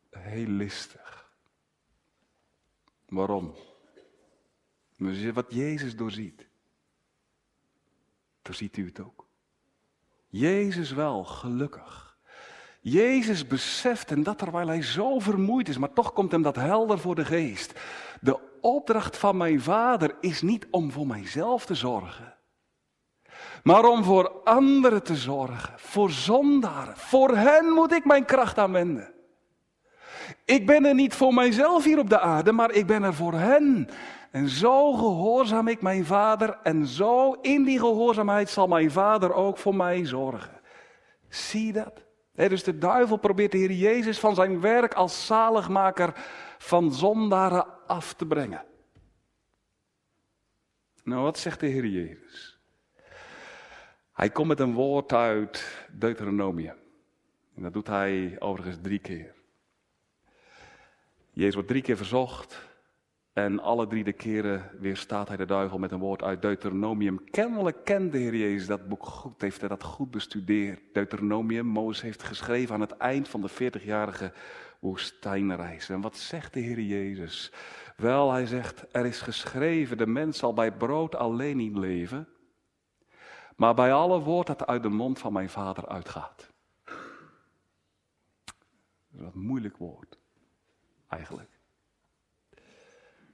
[0.09, 1.33] heel listig.
[3.05, 3.55] Waarom?
[5.33, 6.47] Wat Jezus doorziet,
[8.41, 9.18] doorziet u het ook.
[10.29, 12.17] Jezus wel, gelukkig.
[12.81, 16.99] Jezus beseft en dat terwijl hij zo vermoeid is, maar toch komt hem dat helder
[16.99, 17.79] voor de geest.
[18.21, 22.35] De opdracht van mijn vader is niet om voor mijzelf te zorgen,
[23.63, 26.97] maar om voor anderen te zorgen, voor zondaren.
[26.97, 29.13] Voor hen moet ik mijn kracht aanwenden.
[30.45, 33.33] Ik ben er niet voor mijzelf hier op de aarde, maar ik ben er voor
[33.33, 33.89] hen.
[34.31, 39.57] En zo gehoorzaam ik mijn vader en zo in die gehoorzaamheid zal mijn vader ook
[39.57, 40.61] voor mij zorgen.
[41.27, 42.07] Zie dat?
[42.33, 46.13] dus de duivel probeert de Heer Jezus van zijn werk als zaligmaker
[46.57, 48.65] van zondaren af te brengen.
[51.03, 52.59] Nou, wat zegt de Heer Jezus?
[54.13, 56.77] Hij komt met een woord uit Deuteronomium.
[57.55, 59.35] En dat doet hij overigens drie keer.
[61.31, 62.68] Jezus wordt drie keer verzocht
[63.43, 67.23] en alle drie de keren weerstaat hij de duivel met een woord uit Deuteronomium.
[67.29, 70.81] Kennelijk kent de Heer Jezus dat boek goed, heeft hij dat goed bestudeerd.
[70.93, 74.33] Deuteronomium, Mozes heeft geschreven aan het eind van de 40-jarige
[74.79, 75.89] woestijnreis.
[75.89, 77.51] En wat zegt de Heer Jezus?
[77.95, 82.27] Wel, hij zegt, er is geschreven, de mens zal bij brood alleen niet leven,
[83.55, 86.51] maar bij alle woord dat uit de mond van mijn vader uitgaat.
[89.11, 90.17] Dat is een moeilijk woord,
[91.07, 91.58] eigenlijk.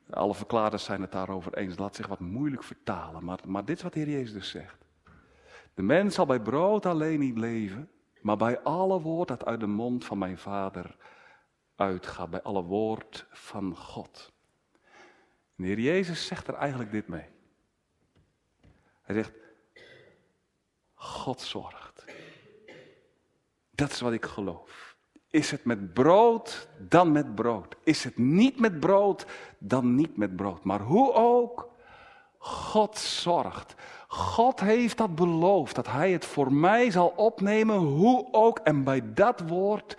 [0.10, 1.78] Alle verklaarders zijn het daarover eens.
[1.78, 3.24] Laat zich wat moeilijk vertalen.
[3.24, 4.86] Maar, maar dit is wat de Heer Jezus dus zegt.
[5.74, 7.89] De mens zal bij brood alleen niet leven,
[8.22, 10.96] maar bij alle woord dat uit de mond van mijn Vader
[11.76, 12.30] uitgaat.
[12.30, 14.32] Bij alle woord van God.
[15.56, 17.30] de Heer Jezus zegt er eigenlijk dit mee.
[19.02, 19.32] Hij zegt,
[20.94, 22.06] God zorgt.
[23.72, 24.85] Dat is wat ik geloof.
[25.36, 27.76] Is het met brood, dan met brood.
[27.84, 29.26] Is het niet met brood,
[29.58, 30.63] dan niet met brood.
[30.63, 31.69] Maar hoe ook,
[32.38, 33.76] God zorgt.
[34.08, 38.60] God heeft dat beloofd, dat Hij het voor mij zal opnemen, hoe ook.
[38.60, 39.98] En bij dat woord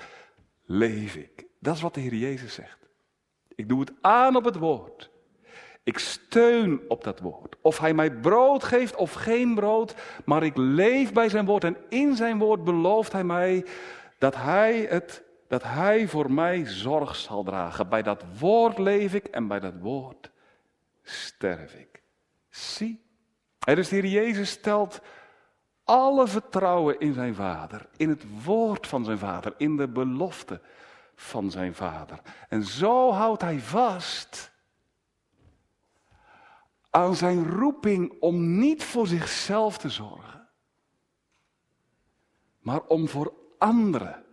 [0.64, 1.46] leef ik.
[1.58, 2.78] Dat is wat de Heer Jezus zegt.
[3.54, 5.10] Ik doe het aan op het woord.
[5.82, 7.56] Ik steun op dat woord.
[7.60, 9.94] Of hij mij brood geeft of geen brood,
[10.24, 11.64] maar ik leef bij zijn woord.
[11.64, 13.64] En in zijn woord belooft hij mij
[14.18, 17.88] dat hij, het, dat hij voor mij zorg zal dragen.
[17.88, 20.30] Bij dat woord leef ik en bij dat woord
[21.02, 22.02] sterf ik.
[22.48, 23.04] Zie.
[23.64, 25.00] Is de Heer Jezus stelt
[25.84, 30.60] alle vertrouwen in zijn Vader, in het woord van zijn Vader, in de belofte
[31.14, 32.20] van zijn Vader.
[32.48, 34.52] En zo houdt hij vast
[36.90, 40.48] aan zijn roeping om niet voor zichzelf te zorgen,
[42.58, 44.25] maar om voor anderen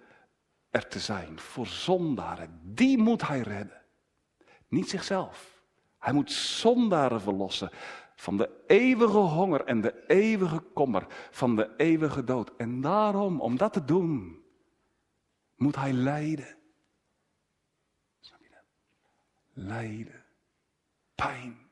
[0.74, 2.60] er te zijn, voor zondaren.
[2.64, 3.82] Die moet hij redden.
[4.68, 5.62] Niet zichzelf.
[6.00, 7.72] Hij moet zondaren verlossen
[8.16, 12.52] van de eeuwige honger en de eeuwige kommer, van de eeuwige dood.
[12.58, 14.44] En daarom, om dat te doen,
[15.56, 16.58] moet hij lijden.
[19.54, 20.24] Lijden,
[21.16, 21.70] pijn,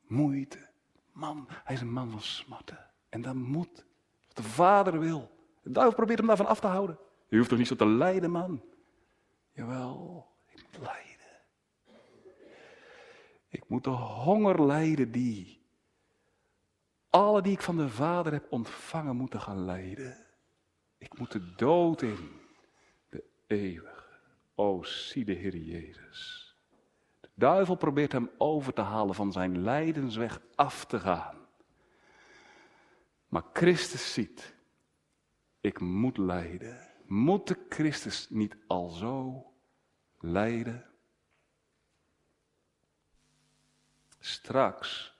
[0.00, 0.68] moeite.
[1.12, 2.90] Man, hij is een man van smarten.
[3.08, 3.84] En dat moet.
[4.26, 5.30] Wat de vader wil.
[5.62, 6.98] De duivel probeert hem daarvan af te houden.
[7.28, 8.62] Je hoeft toch niet zo te lijden, man?
[9.52, 11.06] Jawel, ik moet lijden.
[13.48, 15.60] Ik moet de honger lijden die
[17.10, 20.26] alle die ik van de Vader heb ontvangen moeten gaan lijden.
[20.98, 22.40] Ik moet de dood in,
[23.08, 24.06] de eeuwige.
[24.54, 26.48] O, zie de Heer Jezus
[27.38, 31.36] duivel probeert hem over te halen van zijn lijdensweg af te gaan.
[33.28, 34.54] Maar Christus ziet,
[35.60, 36.87] ik moet lijden.
[37.08, 39.46] Moet de Christus niet al zo
[40.18, 40.86] lijden?
[44.18, 45.14] Straks,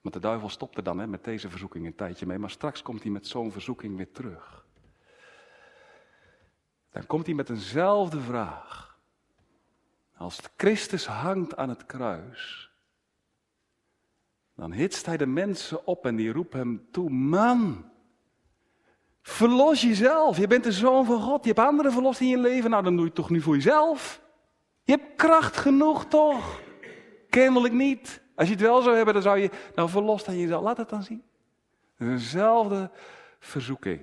[0.00, 3.02] want de duivel stopte dan hè, met deze verzoeking een tijdje mee, maar straks komt
[3.02, 4.66] hij met zo'n verzoeking weer terug.
[6.90, 8.98] Dan komt hij met eenzelfde vraag.
[10.16, 12.70] Als Christus hangt aan het kruis,
[14.54, 17.90] dan hitst hij de mensen op en die roepen hem toe: Man,
[19.26, 20.38] verlos jezelf.
[20.38, 21.44] Je bent de zoon van God.
[21.44, 22.70] Je hebt anderen verlost in je leven.
[22.70, 24.20] Nou, dan doe je het toch nu voor jezelf.
[24.82, 26.60] Je hebt kracht genoeg, toch?
[27.30, 28.22] Kennelijk niet.
[28.34, 29.50] Als je het wel zou hebben, dan zou je.
[29.74, 30.62] Nou, verlost aan jezelf.
[30.62, 31.22] Laat het dan zien.
[31.98, 32.90] Dezelfde
[33.38, 34.00] verzoeking.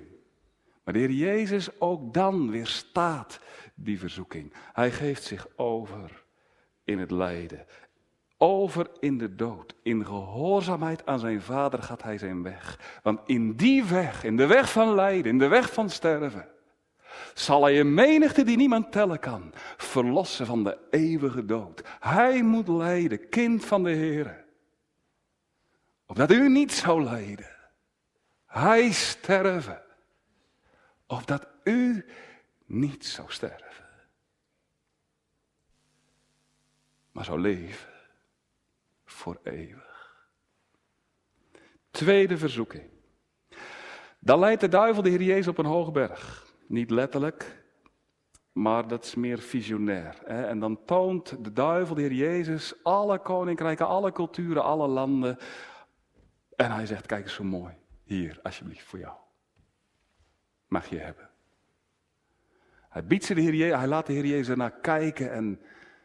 [0.84, 3.40] Maar de Heer Jezus ook dan weerstaat
[3.74, 4.52] die verzoeking.
[4.72, 6.24] Hij geeft zich over
[6.84, 7.66] in het lijden.
[8.44, 9.74] Over in de dood.
[9.82, 12.98] In gehoorzaamheid aan zijn vader gaat hij zijn weg.
[13.02, 16.48] Want in die weg, in de weg van lijden, in de weg van sterven,
[17.34, 21.82] zal hij een menigte die niemand tellen kan, verlossen van de eeuwige dood.
[22.00, 24.44] Hij moet lijden, kind van de Heer.
[26.06, 27.56] Opdat u niet zou lijden.
[28.46, 29.82] Hij sterven.
[31.06, 32.06] Opdat u
[32.66, 33.84] niet zou sterven.
[37.12, 37.92] Maar zou leven
[39.14, 40.26] voor eeuwig.
[41.90, 42.90] Tweede verzoeking.
[44.18, 46.52] Dan leidt de duivel de Heer Jezus op een hoge berg.
[46.66, 47.64] Niet letterlijk,
[48.52, 50.20] maar dat is meer visionair.
[50.24, 50.46] Hè?
[50.46, 55.38] En dan toont de duivel, de Heer Jezus, alle koninkrijken, alle culturen, alle landen.
[56.56, 57.74] En hij zegt, kijk eens zo mooi.
[58.04, 59.16] Hier, alsjeblieft, voor jou.
[60.68, 61.30] Mag je hebben.
[62.88, 65.60] Hij biedt ze de Heer Jezus, hij laat de Heer Jezus naar kijken en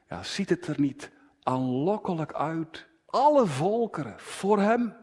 [0.09, 1.11] ja, ziet het er niet
[1.43, 2.88] aanlokkelijk uit.
[3.09, 4.95] Alle volkeren voor hem.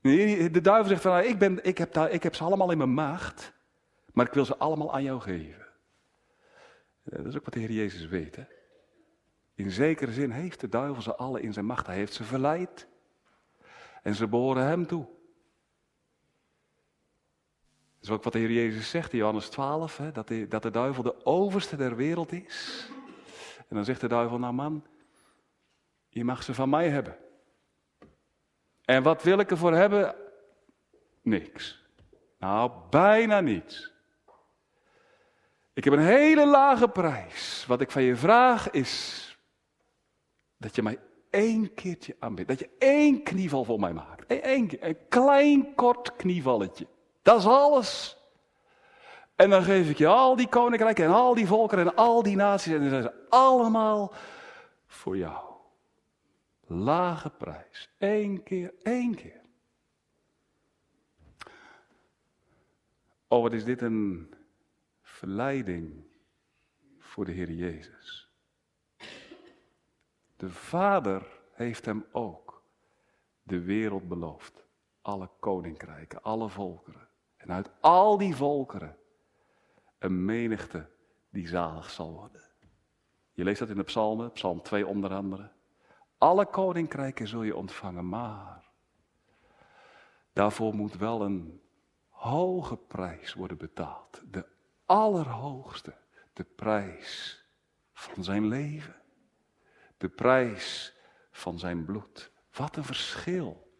[0.00, 2.94] De duivel zegt van, nou, ik, ben, ik, heb ik heb ze allemaal in mijn
[2.94, 3.52] macht,
[4.12, 5.66] maar ik wil ze allemaal aan jou geven.
[7.02, 8.36] Dat is ook wat de Heer Jezus weet.
[8.36, 8.44] Hè?
[9.54, 11.86] In zekere zin heeft de duivel ze alle in zijn macht.
[11.86, 12.86] Hij heeft ze verleid.
[14.02, 15.04] En ze behoren hem toe.
[17.94, 20.70] Dat is ook wat de Heer Jezus zegt in Johannes 12, hè, dat, dat de
[20.70, 22.88] duivel de overste der wereld is.
[23.56, 24.86] En dan zegt de duivel, nou man,
[26.18, 27.16] je mag ze van mij hebben.
[28.84, 30.14] En wat wil ik ervoor hebben?
[31.22, 31.86] Niks.
[32.38, 33.92] Nou, bijna niets.
[35.72, 37.64] Ik heb een hele lage prijs.
[37.66, 39.24] Wat ik van je vraag is
[40.56, 40.98] dat je mij
[41.30, 42.48] één keertje aanbidt.
[42.48, 44.24] Dat je één knieval voor mij maakt.
[44.28, 46.86] Eén, een klein kort knievalletje.
[47.22, 48.16] Dat is alles.
[49.36, 52.36] En dan geef ik je al die koninkrijken en al die volkeren en al die
[52.36, 52.72] naties.
[52.72, 54.12] En dan zijn ze allemaal
[54.86, 55.47] voor jou.
[56.70, 57.90] Lage prijs.
[57.98, 59.40] Eén keer, één keer.
[63.28, 64.34] Oh, wat is dit een
[65.02, 66.04] verleiding
[66.98, 68.32] voor de Heer Jezus.
[70.36, 72.62] De Vader heeft hem ook
[73.42, 74.64] de wereld beloofd.
[75.00, 77.08] Alle koninkrijken, alle volkeren.
[77.36, 78.96] En uit al die volkeren
[79.98, 80.88] een menigte
[81.30, 82.42] die zalig zal worden.
[83.32, 85.50] Je leest dat in de psalmen, psalm 2 onder andere.
[86.18, 88.70] Alle koninkrijken zul je ontvangen, maar
[90.32, 91.62] daarvoor moet wel een
[92.08, 94.22] hoge prijs worden betaald.
[94.30, 94.46] De
[94.86, 95.94] allerhoogste,
[96.32, 97.42] de prijs
[97.92, 98.96] van zijn leven.
[99.96, 100.96] De prijs
[101.30, 102.32] van zijn bloed.
[102.52, 103.72] Wat een verschil.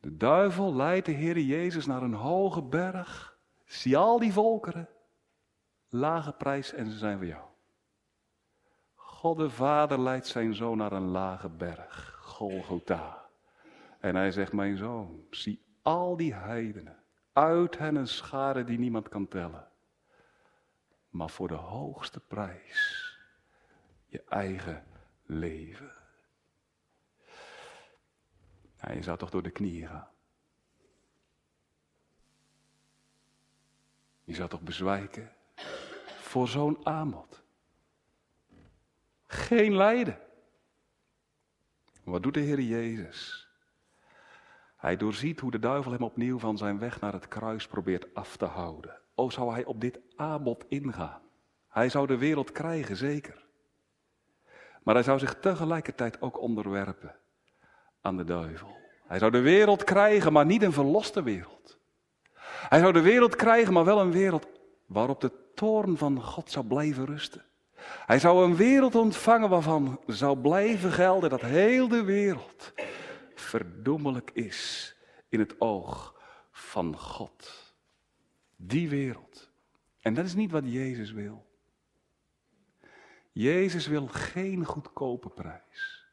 [0.00, 3.38] De duivel leidt de Heer Jezus naar een hoge berg.
[3.64, 4.88] Zie al die volkeren.
[5.88, 7.51] Lage prijs en ze zijn voor jou.
[9.22, 13.28] God de Vader leidt zijn zoon naar een lage berg, Golgotha.
[14.00, 17.02] En hij zegt, mijn zoon, zie al die heidenen,
[17.32, 19.68] uit hen een schare die niemand kan tellen.
[21.08, 23.18] Maar voor de hoogste prijs,
[24.06, 24.86] je eigen
[25.22, 25.92] leven.
[28.80, 30.10] Nou, je zou toch door de knieën gaan.
[34.24, 35.32] Je zou toch bezwijken
[36.20, 37.41] voor zo'n aanbod.
[39.32, 40.18] Geen lijden.
[42.04, 43.48] Wat doet de Heer Jezus?
[44.76, 48.36] Hij doorziet hoe de duivel hem opnieuw van zijn weg naar het kruis probeert af
[48.36, 49.00] te houden.
[49.14, 51.20] O, zou hij op dit aanbod ingaan?
[51.68, 53.44] Hij zou de wereld krijgen, zeker.
[54.82, 57.16] Maar hij zou zich tegelijkertijd ook onderwerpen
[58.00, 58.76] aan de duivel.
[59.06, 61.78] Hij zou de wereld krijgen, maar niet een verloste wereld.
[62.68, 64.46] Hij zou de wereld krijgen, maar wel een wereld
[64.86, 67.44] waarop de toorn van God zou blijven rusten.
[68.06, 72.72] Hij zou een wereld ontvangen waarvan zou blijven gelden dat heel de wereld
[73.34, 74.94] verdoemelijk is
[75.28, 76.20] in het oog
[76.50, 77.74] van God.
[78.56, 79.50] Die wereld.
[80.00, 81.46] En dat is niet wat Jezus wil.
[83.32, 86.06] Jezus wil geen goedkope prijs.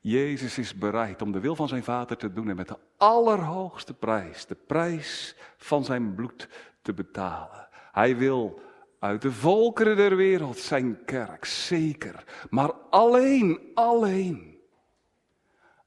[0.00, 3.94] Jezus is bereid om de wil van zijn Vader te doen en met de allerhoogste
[3.94, 6.48] prijs, de prijs van zijn bloed,
[6.82, 7.68] te betalen.
[7.92, 8.60] Hij wil
[9.02, 12.46] uit de volkeren der wereld zijn kerk, zeker.
[12.50, 14.60] Maar alleen, alleen.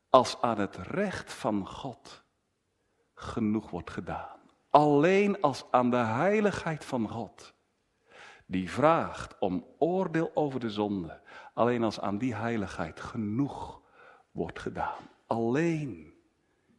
[0.10, 2.24] Als aan het recht van God
[3.14, 4.40] genoeg wordt gedaan.
[4.70, 7.54] Alleen als aan de heiligheid van God.
[8.46, 11.22] Die vraagt om oordeel over de zonde.
[11.54, 13.82] Alleen als aan die heiligheid genoeg
[14.32, 15.10] wordt gedaan.
[15.28, 16.14] Alleen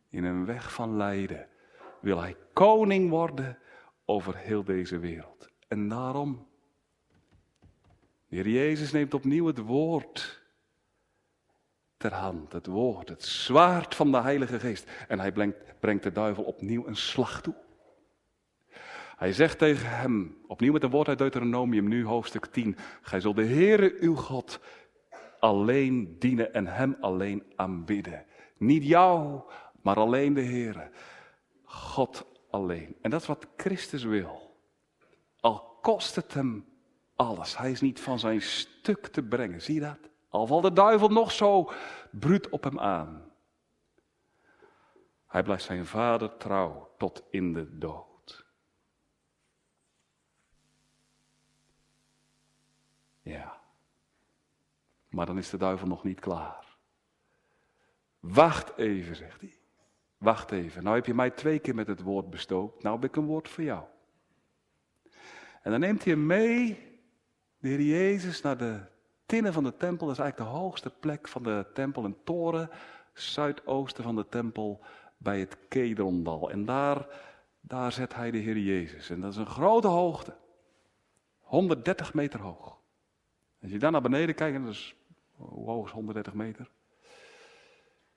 [0.09, 1.49] in een weg van lijden
[2.01, 3.59] wil hij koning worden
[4.05, 5.55] over heel deze wereld.
[5.69, 6.47] En daarom,
[8.29, 10.45] de Heer Jezus neemt opnieuw het woord
[11.97, 14.91] ter hand, het woord, het zwaard van de Heilige Geest.
[15.09, 15.33] En hij
[15.81, 17.55] brengt, de duivel opnieuw een slag toe.
[19.17, 22.77] Hij zegt tegen hem, opnieuw met een woord uit Deuteronomium, nu hoofdstuk 10.
[23.03, 24.61] Gij zult de Heere uw God
[25.41, 28.25] alleen dienen en hem alleen aanbidden.
[28.57, 29.41] Niet jou,
[29.83, 30.91] maar alleen de Heere.
[31.65, 32.97] God alleen.
[33.01, 34.46] En dat is wat Christus wil.
[35.47, 36.67] Al kost het hem
[37.17, 37.59] alles.
[37.59, 39.63] Hij is niet van zijn stuk te brengen.
[39.63, 39.99] Zie je dat?
[40.29, 41.71] Al valt de duivel nog zo
[42.11, 43.33] bruut op hem aan.
[45.27, 48.47] Hij blijft zijn vader trouw tot in de dood.
[53.23, 53.61] Ja.
[55.09, 56.77] Maar dan is de duivel nog niet klaar.
[58.21, 59.59] Wacht even, zegt hij.
[60.19, 63.17] Wacht even, nou heb je mij twee keer met het woord bestookt, nou heb ik
[63.17, 63.85] een woord voor jou.
[65.67, 66.79] En dan neemt hij hem mee,
[67.59, 68.81] de Heer Jezus, naar de
[69.27, 70.07] tinnen van de tempel.
[70.07, 72.71] Dat is eigenlijk de hoogste plek van de tempel, een toren,
[73.13, 74.81] zuidoosten van de tempel,
[75.17, 76.51] bij het Kedrondal.
[76.51, 77.07] En daar,
[77.61, 79.11] daar zet hij de Heer Jezus.
[79.11, 80.37] En dat is een grote hoogte,
[81.39, 82.79] 130 meter hoog.
[83.63, 84.97] Als je daar naar beneden kijkt, dat is,
[85.33, 86.71] hoe hoog is 130 meter?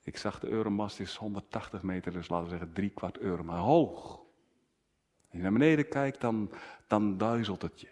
[0.03, 3.57] Ik zag de euromast is 180 meter, dus laten we zeggen drie kwart euro, maar
[3.57, 4.27] hoog.
[5.29, 6.51] Als je naar beneden kijkt, dan,
[6.87, 7.89] dan duizelt het je.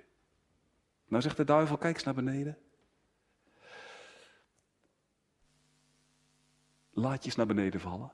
[1.08, 2.58] Nou zegt de duivel, kijk eens naar beneden.
[6.92, 8.12] Laat je eens naar beneden vallen.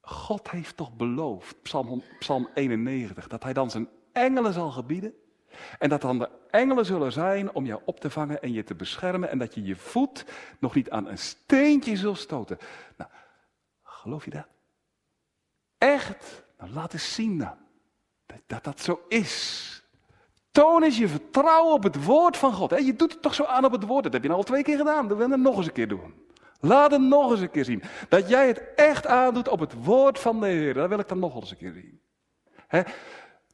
[0.00, 5.14] God heeft toch beloofd, Psalm, Psalm 91, dat hij dan zijn engelen zal gebieden
[5.78, 8.74] en dat dan de engelen zullen zijn om jou op te vangen en je te
[8.74, 9.30] beschermen.
[9.30, 10.24] En dat je je voet
[10.58, 12.58] nog niet aan een steentje zult stoten.
[12.96, 13.10] Nou,
[13.82, 14.46] geloof je dat?
[15.78, 16.44] Echt?
[16.58, 17.63] Nou, laat eens zien dan.
[18.46, 19.70] Dat dat, zo is.
[20.50, 22.70] Toon eens je vertrouwen op het woord van God.
[22.84, 24.04] Je doet het toch zo aan op het woord.
[24.04, 25.08] Dat heb je nou al twee keer gedaan.
[25.08, 26.14] Dat wil het nog eens een keer doen.
[26.60, 27.82] Laat het nog eens een keer zien.
[28.08, 30.74] Dat jij het echt aandoet op het woord van de Heer.
[30.74, 32.00] Dat wil ik dan nog eens een keer zien.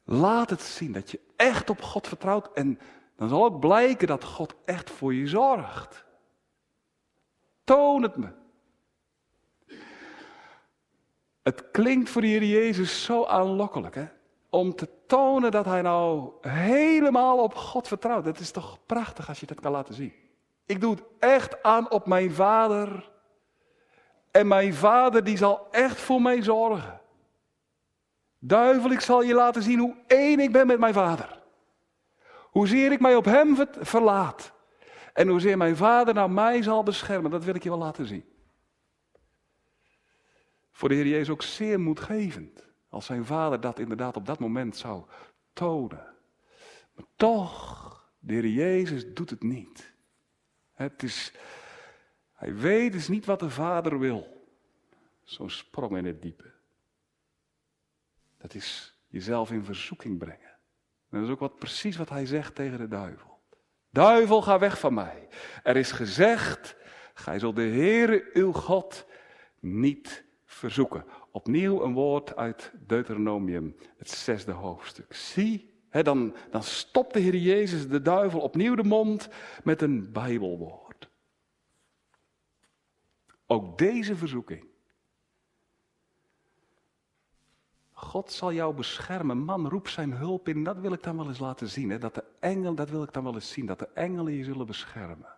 [0.03, 2.79] Laat het zien dat je echt op God vertrouwt en
[3.15, 6.05] dan zal ook blijken dat God echt voor je zorgt.
[7.63, 8.27] Toon het me.
[11.41, 14.07] Het klinkt voor de Heer Jezus zo aanlokkelijk, hè?
[14.51, 18.25] Om te tonen dat hij nou helemaal op God vertrouwt.
[18.25, 20.13] Het is toch prachtig als je dat kan laten zien.
[20.65, 23.11] Ik doe het echt aan op mijn vader.
[24.31, 27.01] En mijn vader die zal echt voor mij zorgen.
[28.39, 31.41] Duivel, ik zal je laten zien hoe één ik ben met mijn vader.
[32.51, 34.51] Hoezeer ik mij op hem verlaat.
[35.13, 38.25] En hoezeer mijn vader nou mij zal beschermen, dat wil ik je wel laten zien.
[40.71, 42.70] Voor de Heer Jezus ook zeer moedgevend.
[42.91, 45.05] Als zijn vader dat inderdaad op dat moment zou
[45.53, 46.15] tonen.
[46.93, 49.93] Maar toch, de Heer Jezus doet het niet.
[50.73, 51.33] Het is,
[52.33, 54.47] hij weet dus niet wat de vader wil.
[55.23, 56.51] Zo'n sprong in het diepe.
[58.37, 60.51] Dat is jezelf in verzoeking brengen.
[61.09, 63.39] En dat is ook wat, precies wat hij zegt tegen de duivel.
[63.89, 65.27] Duivel, ga weg van mij.
[65.63, 66.75] Er is gezegd,
[67.13, 69.05] gij zult de Heere uw God
[69.59, 71.05] niet verzoeken.
[71.31, 75.13] Opnieuw een woord uit Deuteronomium, het zesde hoofdstuk.
[75.13, 79.29] Zie, hè, dan, dan stopt de Heer Jezus de duivel opnieuw de mond
[79.63, 81.09] met een Bijbelwoord.
[83.45, 84.69] Ook deze verzoeking
[88.01, 89.37] God zal jou beschermen.
[89.37, 90.63] Man, roep zijn hulp in.
[90.63, 91.89] Dat wil ik dan wel eens laten zien.
[91.89, 91.97] Hè?
[91.97, 93.65] Dat de engelen, dat wil ik dan wel eens zien.
[93.65, 95.35] Dat de engelen je zullen beschermen.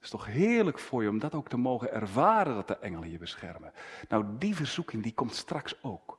[0.00, 3.10] Het is toch heerlijk voor je om dat ook te mogen ervaren dat de engelen
[3.10, 3.72] je beschermen.
[4.08, 6.18] Nou, die verzoeking die komt straks ook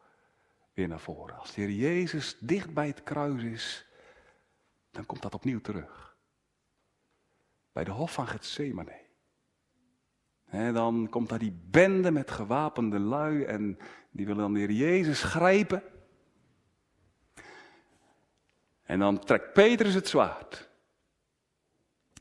[0.74, 1.38] weer naar voren.
[1.38, 3.88] Als de Heer Jezus dicht bij het kruis is,
[4.92, 6.18] dan komt dat opnieuw terug.
[7.72, 9.00] Bij de hof van Gethsemane.
[10.46, 13.78] En dan komt daar die bende met gewapende lui en
[14.12, 15.84] die willen dan de Heer Jezus grijpen.
[18.84, 20.71] En dan trekt Petrus het zwaard.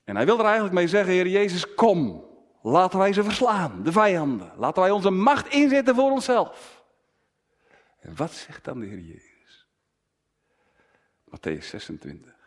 [0.04, 2.28] En hij wil er eigenlijk mee zeggen, Heer Jezus, kom.
[2.62, 4.52] Laten wij ze verslaan, de vijanden.
[4.56, 6.84] Laten wij onze macht inzetten voor onszelf.
[8.00, 9.68] En wat zegt dan de Heer Jezus?
[11.24, 12.38] Matthäus 26.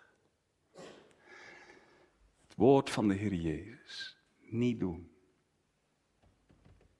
[2.41, 4.17] Het woord van de Heer Jezus.
[4.39, 5.11] Niet doen.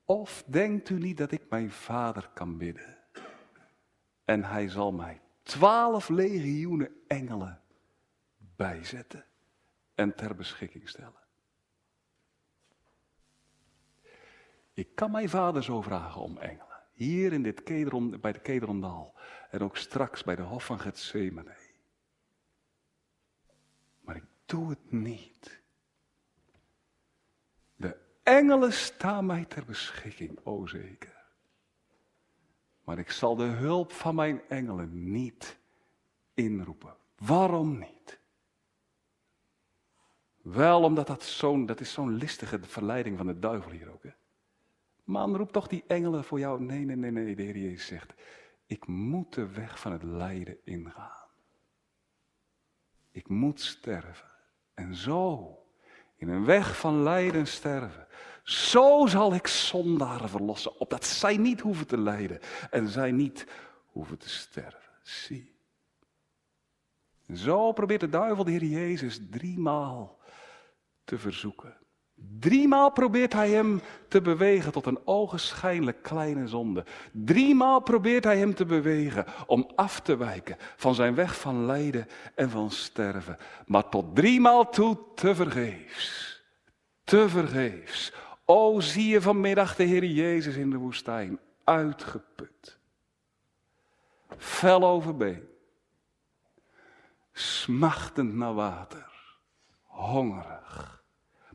[0.06, 2.98] Of denkt u niet dat ik mijn vader kan bidden?
[4.26, 7.62] En hij zal mij twaalf legioenen engelen
[8.38, 9.26] bijzetten
[9.96, 11.22] en ter beschikking stellen.
[14.74, 16.82] Ik kan mijn vader zo vragen om engelen.
[16.94, 19.16] Hier in dit Kedron, bij de Kedrondaal.
[19.50, 21.58] En ook straks bij de Hof van Gethsemane.
[24.00, 25.64] Maar ik doe het niet.
[28.24, 31.26] Engelen staan mij ter beschikking, o zeker.
[32.84, 35.60] Maar ik zal de hulp van mijn engelen niet
[36.34, 36.96] inroepen.
[37.18, 38.20] Waarom niet?
[40.44, 44.04] Wel omdat dat zo'n, dat is zo'n listige verleiding van de duivel hier ook.
[44.04, 44.10] Hè?
[45.04, 46.64] Man, roep toch die engelen voor jou.
[46.64, 48.14] Nee, nee, nee, nee, de Heer Jezus zegt,
[48.66, 51.28] ik moet de weg van het lijden ingaan.
[53.12, 54.32] Ik moet sterven.
[54.74, 55.58] En zo,
[56.16, 58.08] in een weg van lijden sterven,
[58.44, 62.40] zo zal ik zondaren verlossen, opdat zij niet hoeven te lijden
[62.70, 63.48] en zij niet
[63.86, 64.92] hoeven te sterven.
[65.02, 65.56] Zie.
[67.34, 70.22] Zo probeert de duivel de Heer Jezus driemaal
[71.04, 71.78] te verzoeken.
[72.40, 76.86] Driemaal probeert hij hem te bewegen tot een ogenschijnlijk kleine zonde.
[77.12, 82.08] Driemaal probeert hij hem te bewegen om af te wijken van zijn weg van lijden
[82.36, 83.38] en van sterven.
[83.66, 86.42] Maar tot driemaal toe te vergeefs.
[87.04, 88.14] Te vergeefs.
[88.46, 92.78] O, zie je vanmiddag de Heer Jezus in de woestijn, uitgeput,
[94.38, 95.48] fel overbeen,
[97.32, 99.13] smachtend naar water,
[99.94, 101.04] hongerig,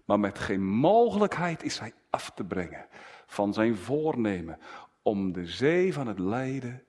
[0.04, 2.86] maar met geen mogelijkheid is hij af te brengen
[3.26, 4.58] van zijn voornemen
[5.02, 6.84] om de zee van het lijden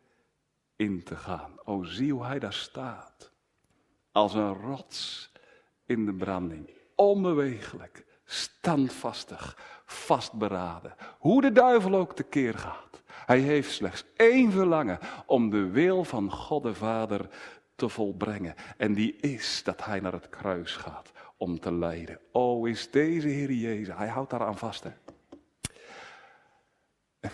[0.76, 1.52] in te gaan.
[1.64, 3.32] O, zie hoe hij daar staat,
[4.12, 5.32] als een rots
[5.86, 10.96] in de branding, onbewegelijk, standvastig, vastberaden.
[11.20, 13.02] Hoe de duivel ook tekeer gaat.
[13.08, 17.30] Hij heeft slechts één verlangen om de wil van God de Vader
[17.76, 18.56] te volbrengen.
[18.78, 22.20] En die is dat hij naar het kruis gaat om te lijden.
[22.32, 24.84] O, is deze Heer Jezus, hij houdt daaraan vast.
[24.84, 24.92] Hè?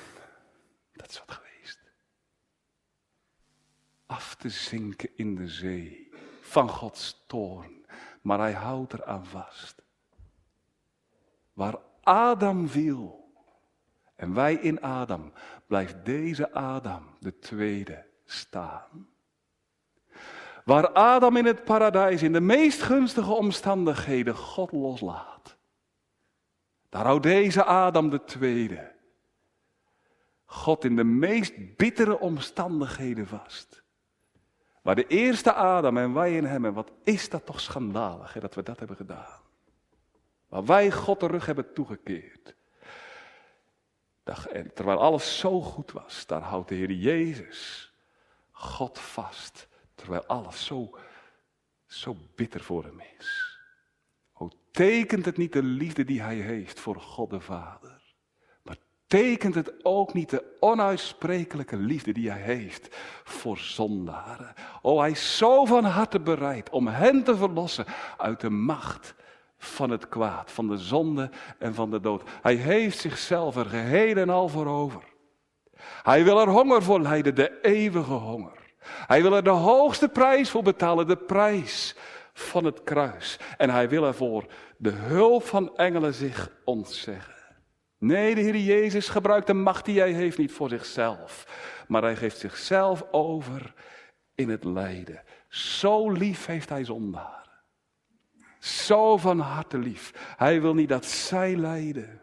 [1.00, 1.80] dat is wat geweest.
[4.06, 6.10] Af te zinken in de zee
[6.42, 7.86] van Gods toorn.
[8.22, 9.82] Maar hij houdt eraan vast.
[11.54, 13.34] Waar Adam viel
[14.16, 15.34] en wij in Adam,
[15.68, 19.15] blijft deze Adam, de tweede, staan.
[20.66, 25.58] Waar Adam in het paradijs in de meest gunstige omstandigheden God loslaat.
[26.90, 28.92] Daar houdt deze Adam de tweede.
[30.46, 33.84] God in de meest bittere omstandigheden vast.
[34.82, 38.56] Waar de eerste Adam en wij in hem, en wat is dat toch schandalig dat
[38.56, 39.42] we dat hebben gedaan.
[40.48, 42.56] Waar wij God de rug hebben toegekeerd.
[44.52, 47.94] En terwijl alles zo goed was, daar houdt de Heer Jezus
[48.52, 49.68] God vast.
[49.96, 50.98] Terwijl alles zo,
[51.86, 53.58] zo bitter voor hem is.
[54.32, 58.02] Hoe tekent het niet de liefde die hij heeft voor God de Vader?
[58.62, 58.78] Maar
[59.08, 64.54] tekent het ook niet de onuitsprekelijke liefde die hij heeft voor zondaren?
[64.82, 67.86] Oh, hij is zo van harte bereid om hen te verlossen
[68.18, 69.16] uit de macht
[69.58, 71.30] van het kwaad, van de zonde
[71.60, 72.30] en van de dood.
[72.42, 75.04] Hij heeft zichzelf er geheel en al voor over.
[76.04, 78.65] Hij wil er honger voor lijden, de eeuwige honger.
[78.88, 81.96] Hij wil er de hoogste prijs voor betalen, de prijs
[82.34, 83.40] van het kruis.
[83.58, 84.46] En hij wil ervoor
[84.78, 87.34] de hulp van engelen zich ontzeggen.
[87.98, 91.48] Nee, de Heer Jezus gebruikt de macht die hij heeft niet voor zichzelf,
[91.88, 93.74] maar hij geeft zichzelf over
[94.36, 95.24] in het lijden.
[95.48, 97.64] Zo lief heeft hij zondaar.
[98.60, 100.34] Zo van harte lief.
[100.38, 102.22] Hij wil niet dat zij lijden.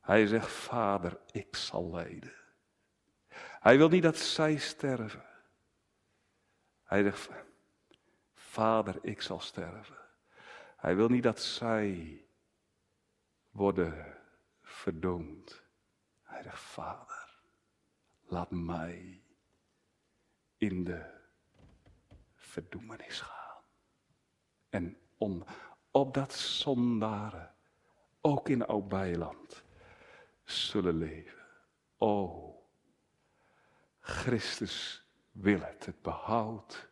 [0.00, 2.34] Hij zegt, Vader, ik zal lijden.
[3.60, 5.29] Hij wil niet dat zij sterven.
[6.90, 7.30] Hij zegt,
[8.34, 9.96] Vader, ik zal sterven.
[10.76, 12.24] Hij wil niet dat zij
[13.50, 14.16] worden
[14.62, 15.62] verdoemd.
[16.22, 17.40] Hij zegt, Vader,
[18.20, 19.22] laat mij
[20.56, 21.20] in de
[22.34, 23.62] verdoemenis gaan.
[24.68, 25.44] En om
[25.90, 27.54] opdat zondaren
[28.20, 29.64] ook in oud bijland
[30.44, 31.46] zullen leven.
[31.98, 32.68] O,
[34.00, 34.99] Christus
[35.32, 36.88] wil het, het behoud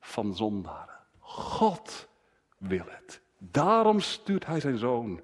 [0.00, 0.98] van zondaren.
[1.18, 2.08] God
[2.58, 3.20] wil het.
[3.38, 5.20] Daarom stuurt hij zijn zoon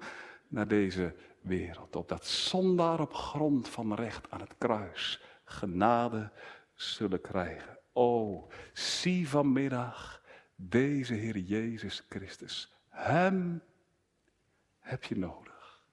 [0.47, 6.31] naar deze wereld, opdat zondaren op grond van recht aan het kruis genade
[6.73, 7.77] zullen krijgen.
[7.93, 10.21] O, zie vanmiddag
[10.55, 12.73] deze Heer Jezus Christus.
[12.89, 13.61] Hem
[14.79, 15.83] heb je nodig.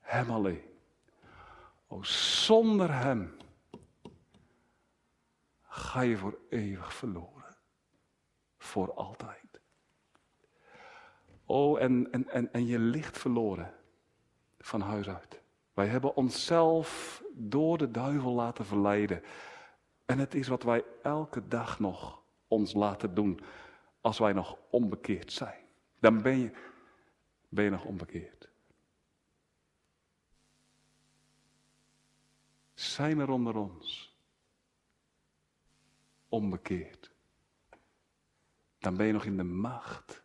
[0.00, 0.68] Hem alleen.
[1.86, 3.36] O, zonder Hem
[5.70, 7.56] ga je voor eeuwig verloren.
[8.58, 9.60] Voor altijd.
[11.44, 13.74] O, en, en, en, en je ligt verloren
[14.58, 15.40] van huis uit.
[15.72, 19.22] Wij hebben onszelf door de duivel laten verleiden.
[20.06, 23.40] En het is wat wij elke dag nog ons laten doen
[24.00, 25.64] als wij nog onbekeerd zijn.
[25.98, 26.50] Dan ben je,
[27.48, 28.48] ben je nog onbekeerd.
[32.74, 34.09] Zijn er onder ons
[36.30, 37.10] onbekeerd?
[38.78, 40.22] Dan ben je nog in de macht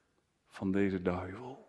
[0.48, 1.68] van deze duivel.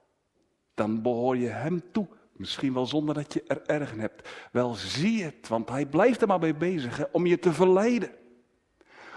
[0.75, 2.07] Dan behoor je hem toe.
[2.33, 4.29] Misschien wel zonder dat je er erg in hebt.
[4.53, 8.11] Wel zie het, want hij blijft er maar mee bezig om je te verleiden.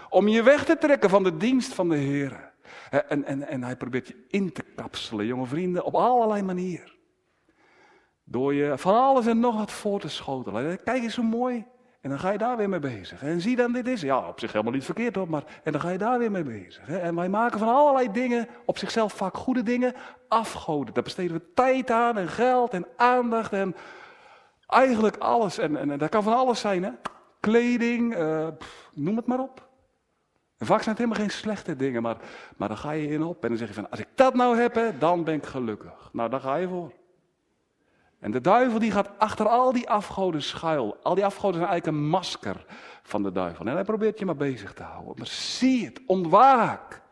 [0.08, 2.52] Om je weg te trekken van de dienst van de Heer.
[2.90, 6.92] En, en, en hij probeert je in te kapselen, jonge vrienden, op allerlei manieren.
[8.24, 10.82] Door je van alles en nog wat voor te schotelen.
[10.82, 11.66] Kijk eens zo mooi.
[12.00, 13.22] En dan ga je daar weer mee bezig.
[13.22, 15.80] En zie dan, dit is, ja, op zich helemaal niet verkeerd hoor, maar en dan
[15.80, 16.88] ga je daar weer mee bezig.
[16.88, 19.94] En wij maken van allerlei dingen, op zichzelf vaak goede dingen,
[20.28, 20.94] afgoden.
[20.94, 23.76] Daar besteden we tijd aan en geld en aandacht en
[24.66, 25.58] eigenlijk alles.
[25.58, 26.90] En, en, dat kan van alles zijn, hè.
[27.40, 28.48] Kleding, uh,
[28.94, 29.68] noem het maar op.
[30.58, 32.16] En vaak zijn het helemaal geen slechte dingen, maar,
[32.56, 34.56] maar dan ga je in op en dan zeg je van, als ik dat nou
[34.56, 36.10] heb, dan ben ik gelukkig.
[36.12, 36.99] Nou, daar ga je voor.
[38.20, 40.96] En de duivel die gaat achter al die afgoden schuil.
[41.02, 42.64] Al die afgoden zijn eigenlijk een masker
[43.02, 43.66] van de duivel.
[43.66, 45.14] En hij probeert je maar bezig te houden.
[45.16, 47.02] Maar zie het, ontwaak.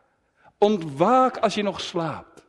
[0.59, 2.47] Ontwaak als je nog slaapt.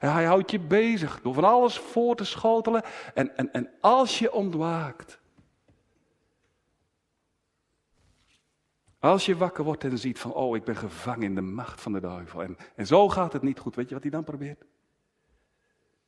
[0.00, 2.82] En hij houdt je bezig door van alles voor te schotelen.
[3.14, 5.20] En, en, en als je ontwaakt,
[9.02, 11.92] Als je wakker wordt en ziet van, oh, ik ben gevangen in de macht van
[11.92, 12.42] de duivel.
[12.42, 13.74] En, en zo gaat het niet goed.
[13.74, 14.64] Weet je wat hij dan probeert?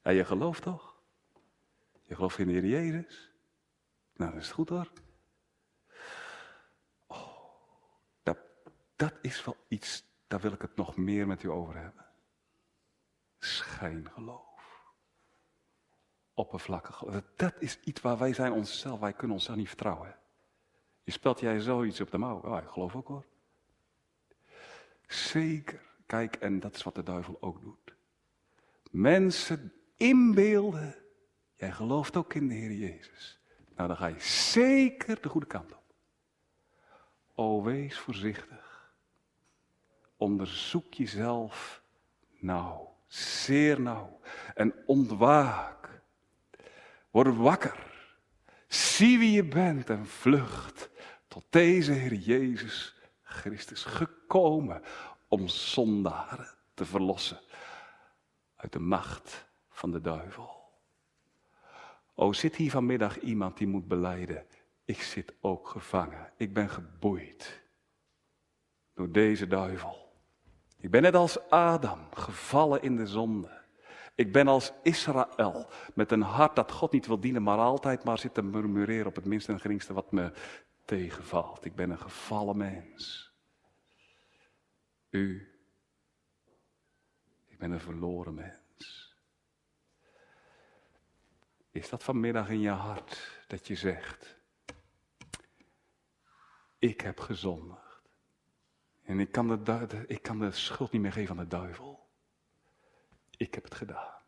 [0.02, 0.93] Ja, je gelooft toch?
[2.04, 3.32] Je gelooft in de Heer Jezus?
[4.16, 4.92] Nou, dat is goed hoor.
[7.06, 7.38] Oh,
[8.22, 8.38] dat,
[8.96, 12.06] dat is wel iets, daar wil ik het nog meer met u over hebben.
[13.38, 14.92] Schijngeloof.
[16.34, 17.22] Oppervlakkig geloof.
[17.36, 20.18] Dat is iets waar wij zijn onszelf, wij kunnen onszelf niet vertrouwen.
[21.02, 22.40] Je spelt jij zoiets op de mouw?
[22.40, 23.26] Oh, ik geloof ook hoor.
[25.06, 25.82] Zeker.
[26.06, 27.96] Kijk, en dat is wat de duivel ook doet.
[28.90, 31.03] Mensen inbeelden.
[31.54, 33.40] Jij gelooft ook in de Heer Jezus.
[33.76, 35.82] Nou, dan ga je zeker de goede kant op.
[37.34, 38.92] O, wees voorzichtig.
[40.16, 41.82] Onderzoek jezelf
[42.38, 44.20] nauw, zeer nauw.
[44.54, 45.74] En ontwaak
[47.14, 47.92] Word wakker.
[48.68, 50.90] Zie wie je bent en vlucht
[51.28, 54.82] tot deze Heer Jezus Christus gekomen
[55.28, 57.40] om zondaren te verlossen
[58.56, 60.53] uit de macht van de duivel.
[62.14, 64.46] O, zit hier vanmiddag iemand die moet beleiden,
[64.84, 67.62] ik zit ook gevangen, ik ben geboeid
[68.94, 70.12] door deze duivel.
[70.80, 73.62] Ik ben net als Adam, gevallen in de zonde.
[74.14, 78.18] Ik ben als Israël, met een hart dat God niet wil dienen, maar altijd maar
[78.18, 80.32] zit te murmureren op het minste en geringste wat me
[80.84, 81.64] tegenvalt.
[81.64, 83.32] Ik ben een gevallen mens.
[85.10, 85.48] U,
[87.46, 88.63] ik ben een verloren mens.
[91.74, 94.36] Is dat vanmiddag in je hart dat je zegt,
[96.78, 98.02] ik heb gezondigd.
[99.02, 102.08] En ik kan de, ik kan de schuld niet meer geven aan de duivel.
[103.36, 104.22] Ik heb het gedaan.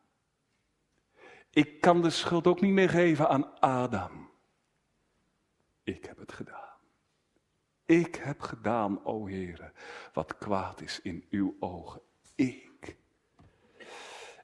[1.51, 4.31] Ik kan de schuld ook niet meer geven aan Adam.
[5.83, 6.79] Ik heb het gedaan.
[7.85, 9.73] Ik heb gedaan, o Heere,
[10.13, 12.01] wat kwaad is in uw ogen.
[12.35, 12.66] Ik.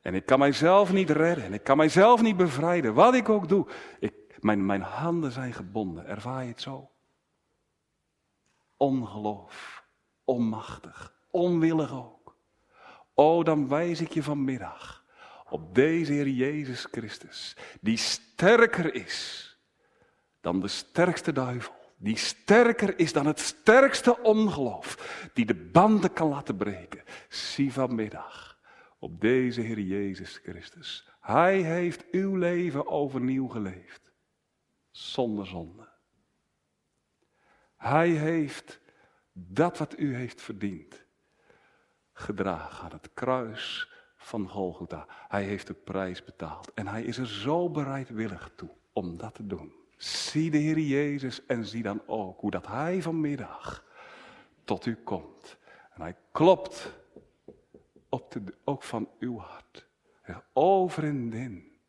[0.02, 1.44] En ik kan mijzelf niet redden.
[1.44, 2.94] En ik kan mijzelf niet bevrijden.
[2.94, 3.66] Wat ik ook doe.
[4.40, 6.06] Mijn, mijn handen zijn gebonden.
[6.06, 6.90] Ervaar je het zo?
[8.76, 9.84] Ongeloof.
[10.24, 11.14] Onmachtig.
[11.30, 12.36] Onwillig ook.
[13.14, 15.04] O, dan wijs ik je vanmiddag
[15.48, 17.56] op deze Heer Jezus Christus.
[17.80, 19.48] Die sterker is
[20.40, 26.28] dan de sterkste duivel die sterker is dan het sterkste ongeloof, die de banden kan
[26.28, 27.02] laten breken.
[27.28, 28.51] Zie vanmiddag
[29.02, 31.08] op deze Heer Jezus Christus.
[31.20, 34.12] Hij heeft uw leven overnieuw geleefd,
[34.90, 35.88] zonder zonde.
[37.76, 38.80] Hij heeft
[39.32, 41.04] dat wat u heeft verdiend,
[42.12, 45.06] gedragen aan het kruis van Golgotha.
[45.28, 49.46] Hij heeft de prijs betaald en hij is er zo bereidwillig toe om dat te
[49.46, 49.72] doen.
[49.96, 53.84] Zie de Heer Jezus en zie dan ook hoe dat Hij vanmiddag
[54.64, 55.56] tot u komt.
[55.94, 57.00] En Hij klopt
[58.12, 59.86] op de, ook van uw hart.
[60.52, 61.80] Over en in.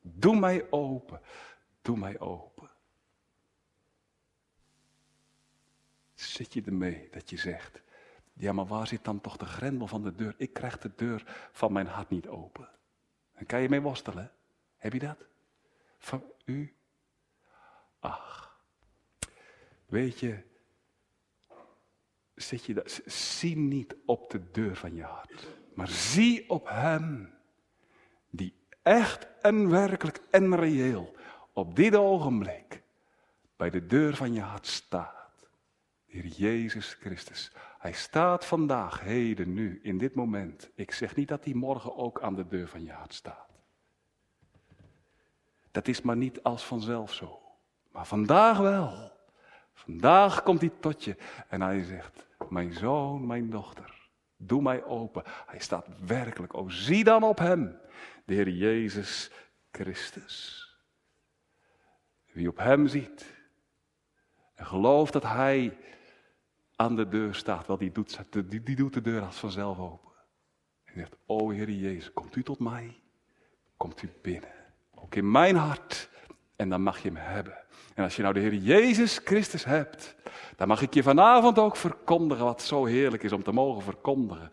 [0.00, 1.20] Doe mij open.
[1.82, 2.70] Doe mij open.
[6.14, 7.82] Zit je ermee dat je zegt,
[8.32, 10.34] ja maar waar zit dan toch de grendel van de deur?
[10.36, 12.68] Ik krijg de deur van mijn hart niet open.
[13.32, 14.32] En kan je mee worstelen?
[14.76, 15.26] Heb je dat?
[15.98, 16.78] Van u
[18.00, 18.60] Ach,
[19.86, 20.42] weet je,
[22.34, 25.46] zit je dat, zie niet op de deur van je hart,
[25.78, 27.34] maar zie op Hem,
[28.30, 31.16] die echt en werkelijk en reëel
[31.52, 32.82] op dit ogenblik
[33.56, 35.48] bij de deur van je hart staat.
[36.06, 37.52] Heer Jezus Christus.
[37.78, 40.70] Hij staat vandaag, heden, nu, in dit moment.
[40.74, 43.48] Ik zeg niet dat hij morgen ook aan de deur van je hart staat.
[45.70, 47.40] Dat is maar niet als vanzelf zo.
[47.92, 49.12] Maar vandaag wel.
[49.72, 51.16] Vandaag komt hij tot je
[51.48, 53.97] en hij zegt, mijn zoon, mijn dochter,
[54.38, 55.22] doe mij open.
[55.46, 57.78] Hij staat werkelijk, oh zie dan op hem,
[58.24, 59.30] de Heer Jezus
[59.70, 60.66] Christus.
[62.32, 63.36] Wie op hem ziet
[64.54, 65.78] en gelooft dat hij
[66.76, 70.12] aan de deur staat, wel die doet, die, die doet de deur als vanzelf open.
[70.84, 73.00] En zegt, o Heer Jezus, komt u tot mij,
[73.76, 74.52] komt u binnen.
[74.94, 76.10] Ook in mijn hart
[76.56, 77.58] en dan mag je hem hebben.
[77.98, 80.14] En als je nou de Heer Jezus Christus hebt,
[80.56, 84.50] dan mag ik je vanavond ook verkondigen wat zo heerlijk is om te mogen verkondigen.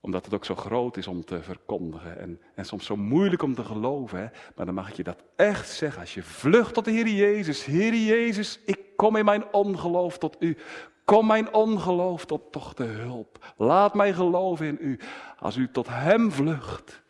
[0.00, 3.54] Omdat het ook zo groot is om te verkondigen en, en soms zo moeilijk om
[3.54, 4.32] te geloven.
[4.56, 6.00] Maar dan mag ik je dat echt zeggen.
[6.00, 7.64] Als je vlucht tot de Heer Jezus.
[7.64, 10.56] Heer Jezus, ik kom in mijn ongeloof tot u.
[11.04, 13.54] Kom mijn ongeloof tot toch de hulp.
[13.56, 14.98] Laat mij geloven in u.
[15.38, 17.02] Als u tot Hem vlucht,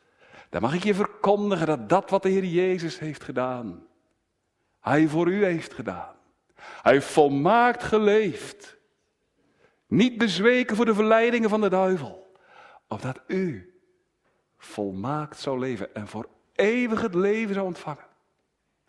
[0.51, 3.86] dan mag ik je verkondigen dat dat wat de Heer Jezus heeft gedaan,
[4.89, 6.14] hij voor u heeft gedaan.
[6.57, 8.76] Hij heeft volmaakt geleefd.
[9.87, 12.32] Niet bezweken voor de verleidingen van de duivel.
[12.89, 13.80] Opdat u
[14.57, 18.07] volmaakt zou leven en voor eeuwig het leven zou ontvangen.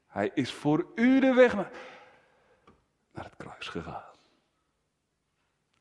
[0.07, 1.71] Hij is voor u de weg naar,
[3.11, 4.13] het kruis gegaan.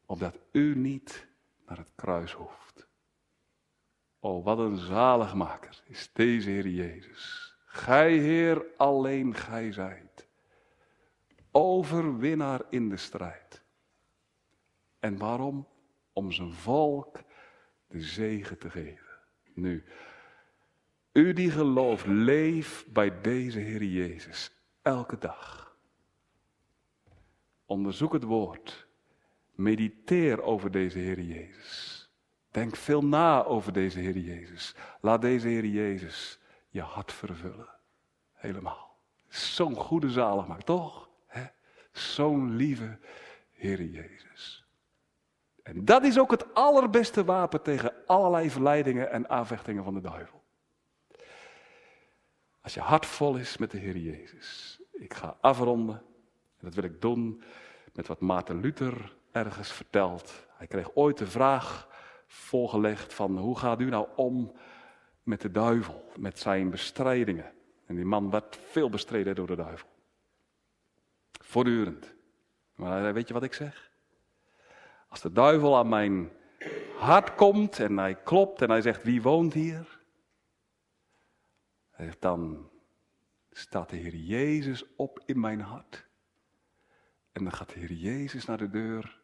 [0.06, 1.26] Opdat u niet
[1.66, 2.86] naar het kruis hoeft.
[4.18, 7.54] Oh, wat een zaligmaker is deze Heer Jezus.
[7.66, 10.05] Gij Heer, alleen Gij zijt.
[11.58, 13.62] Overwinnaar in de strijd.
[14.98, 15.68] En waarom?
[16.12, 17.18] Om zijn volk
[17.88, 19.18] de zegen te geven.
[19.54, 19.84] Nu,
[21.12, 24.50] u die gelooft, leef bij deze Heer Jezus
[24.82, 25.76] elke dag.
[27.66, 28.86] Onderzoek het woord.
[29.54, 32.10] Mediteer over deze Heer Jezus.
[32.50, 34.74] Denk veel na over deze Heer Jezus.
[35.00, 36.38] Laat deze Heer Jezus
[36.68, 37.68] je hart vervullen.
[38.32, 38.96] helemaal.
[39.28, 41.05] Zo'n goede zaligmaker, toch?
[41.96, 42.98] Zo'n lieve
[43.52, 44.64] Heer Jezus.
[45.62, 50.42] En dat is ook het allerbeste wapen tegen allerlei verleidingen en aanvechtingen van de duivel.
[52.60, 54.80] Als je hart vol is met de Heer Jezus.
[54.92, 55.96] Ik ga afronden.
[56.58, 57.42] En dat wil ik doen
[57.92, 60.46] met wat Maarten Luther ergens vertelt.
[60.56, 61.88] Hij kreeg ooit de vraag
[62.26, 64.52] voorgelegd van hoe gaat u nou om
[65.22, 67.52] met de duivel, met zijn bestrijdingen.
[67.86, 69.88] En die man werd veel bestreden door de duivel.
[71.46, 72.14] Voortdurend.
[72.74, 73.92] Maar weet je wat ik zeg?
[75.08, 76.32] Als de duivel aan mijn
[76.96, 80.00] hart komt en hij klopt en hij zegt wie woont hier?
[82.18, 82.70] Dan
[83.50, 86.06] staat de Heer Jezus op in mijn hart.
[87.32, 89.20] En dan gaat de Heer Jezus naar de deur.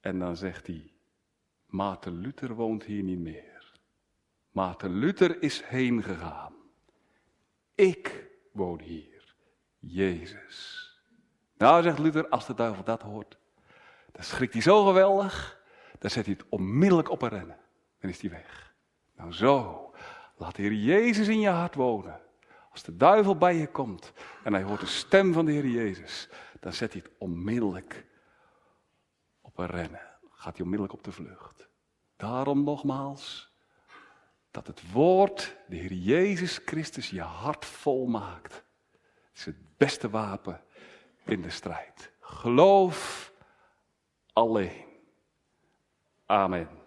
[0.00, 0.92] En dan zegt hij,
[1.66, 3.72] Maarten Luther woont hier niet meer.
[4.50, 6.54] Maarten Luther is heen gegaan.
[7.74, 9.14] Ik woon hier.
[9.86, 10.83] Jezus.
[11.64, 13.36] Nou, zegt Luther, als de duivel dat hoort,
[14.12, 15.60] dan schrikt hij zo geweldig,
[15.98, 17.58] dan zet hij het onmiddellijk op een rennen.
[17.98, 18.74] Dan is hij weg.
[19.16, 19.90] Nou zo,
[20.36, 22.20] laat de Heer Jezus in je hart wonen.
[22.70, 24.12] Als de duivel bij je komt
[24.42, 26.28] en hij hoort de stem van de Heer Jezus,
[26.60, 28.06] dan zet hij het onmiddellijk
[29.40, 30.08] op een rennen.
[30.30, 31.68] Gaat hij onmiddellijk op de vlucht.
[32.16, 33.52] Daarom nogmaals,
[34.50, 38.64] dat het woord, de Heer Jezus Christus, je hart vol maakt.
[39.34, 40.63] is het beste wapen
[41.24, 42.12] in de strijd.
[42.20, 43.32] Geloof
[44.32, 44.84] alleen.
[46.26, 46.83] Amen.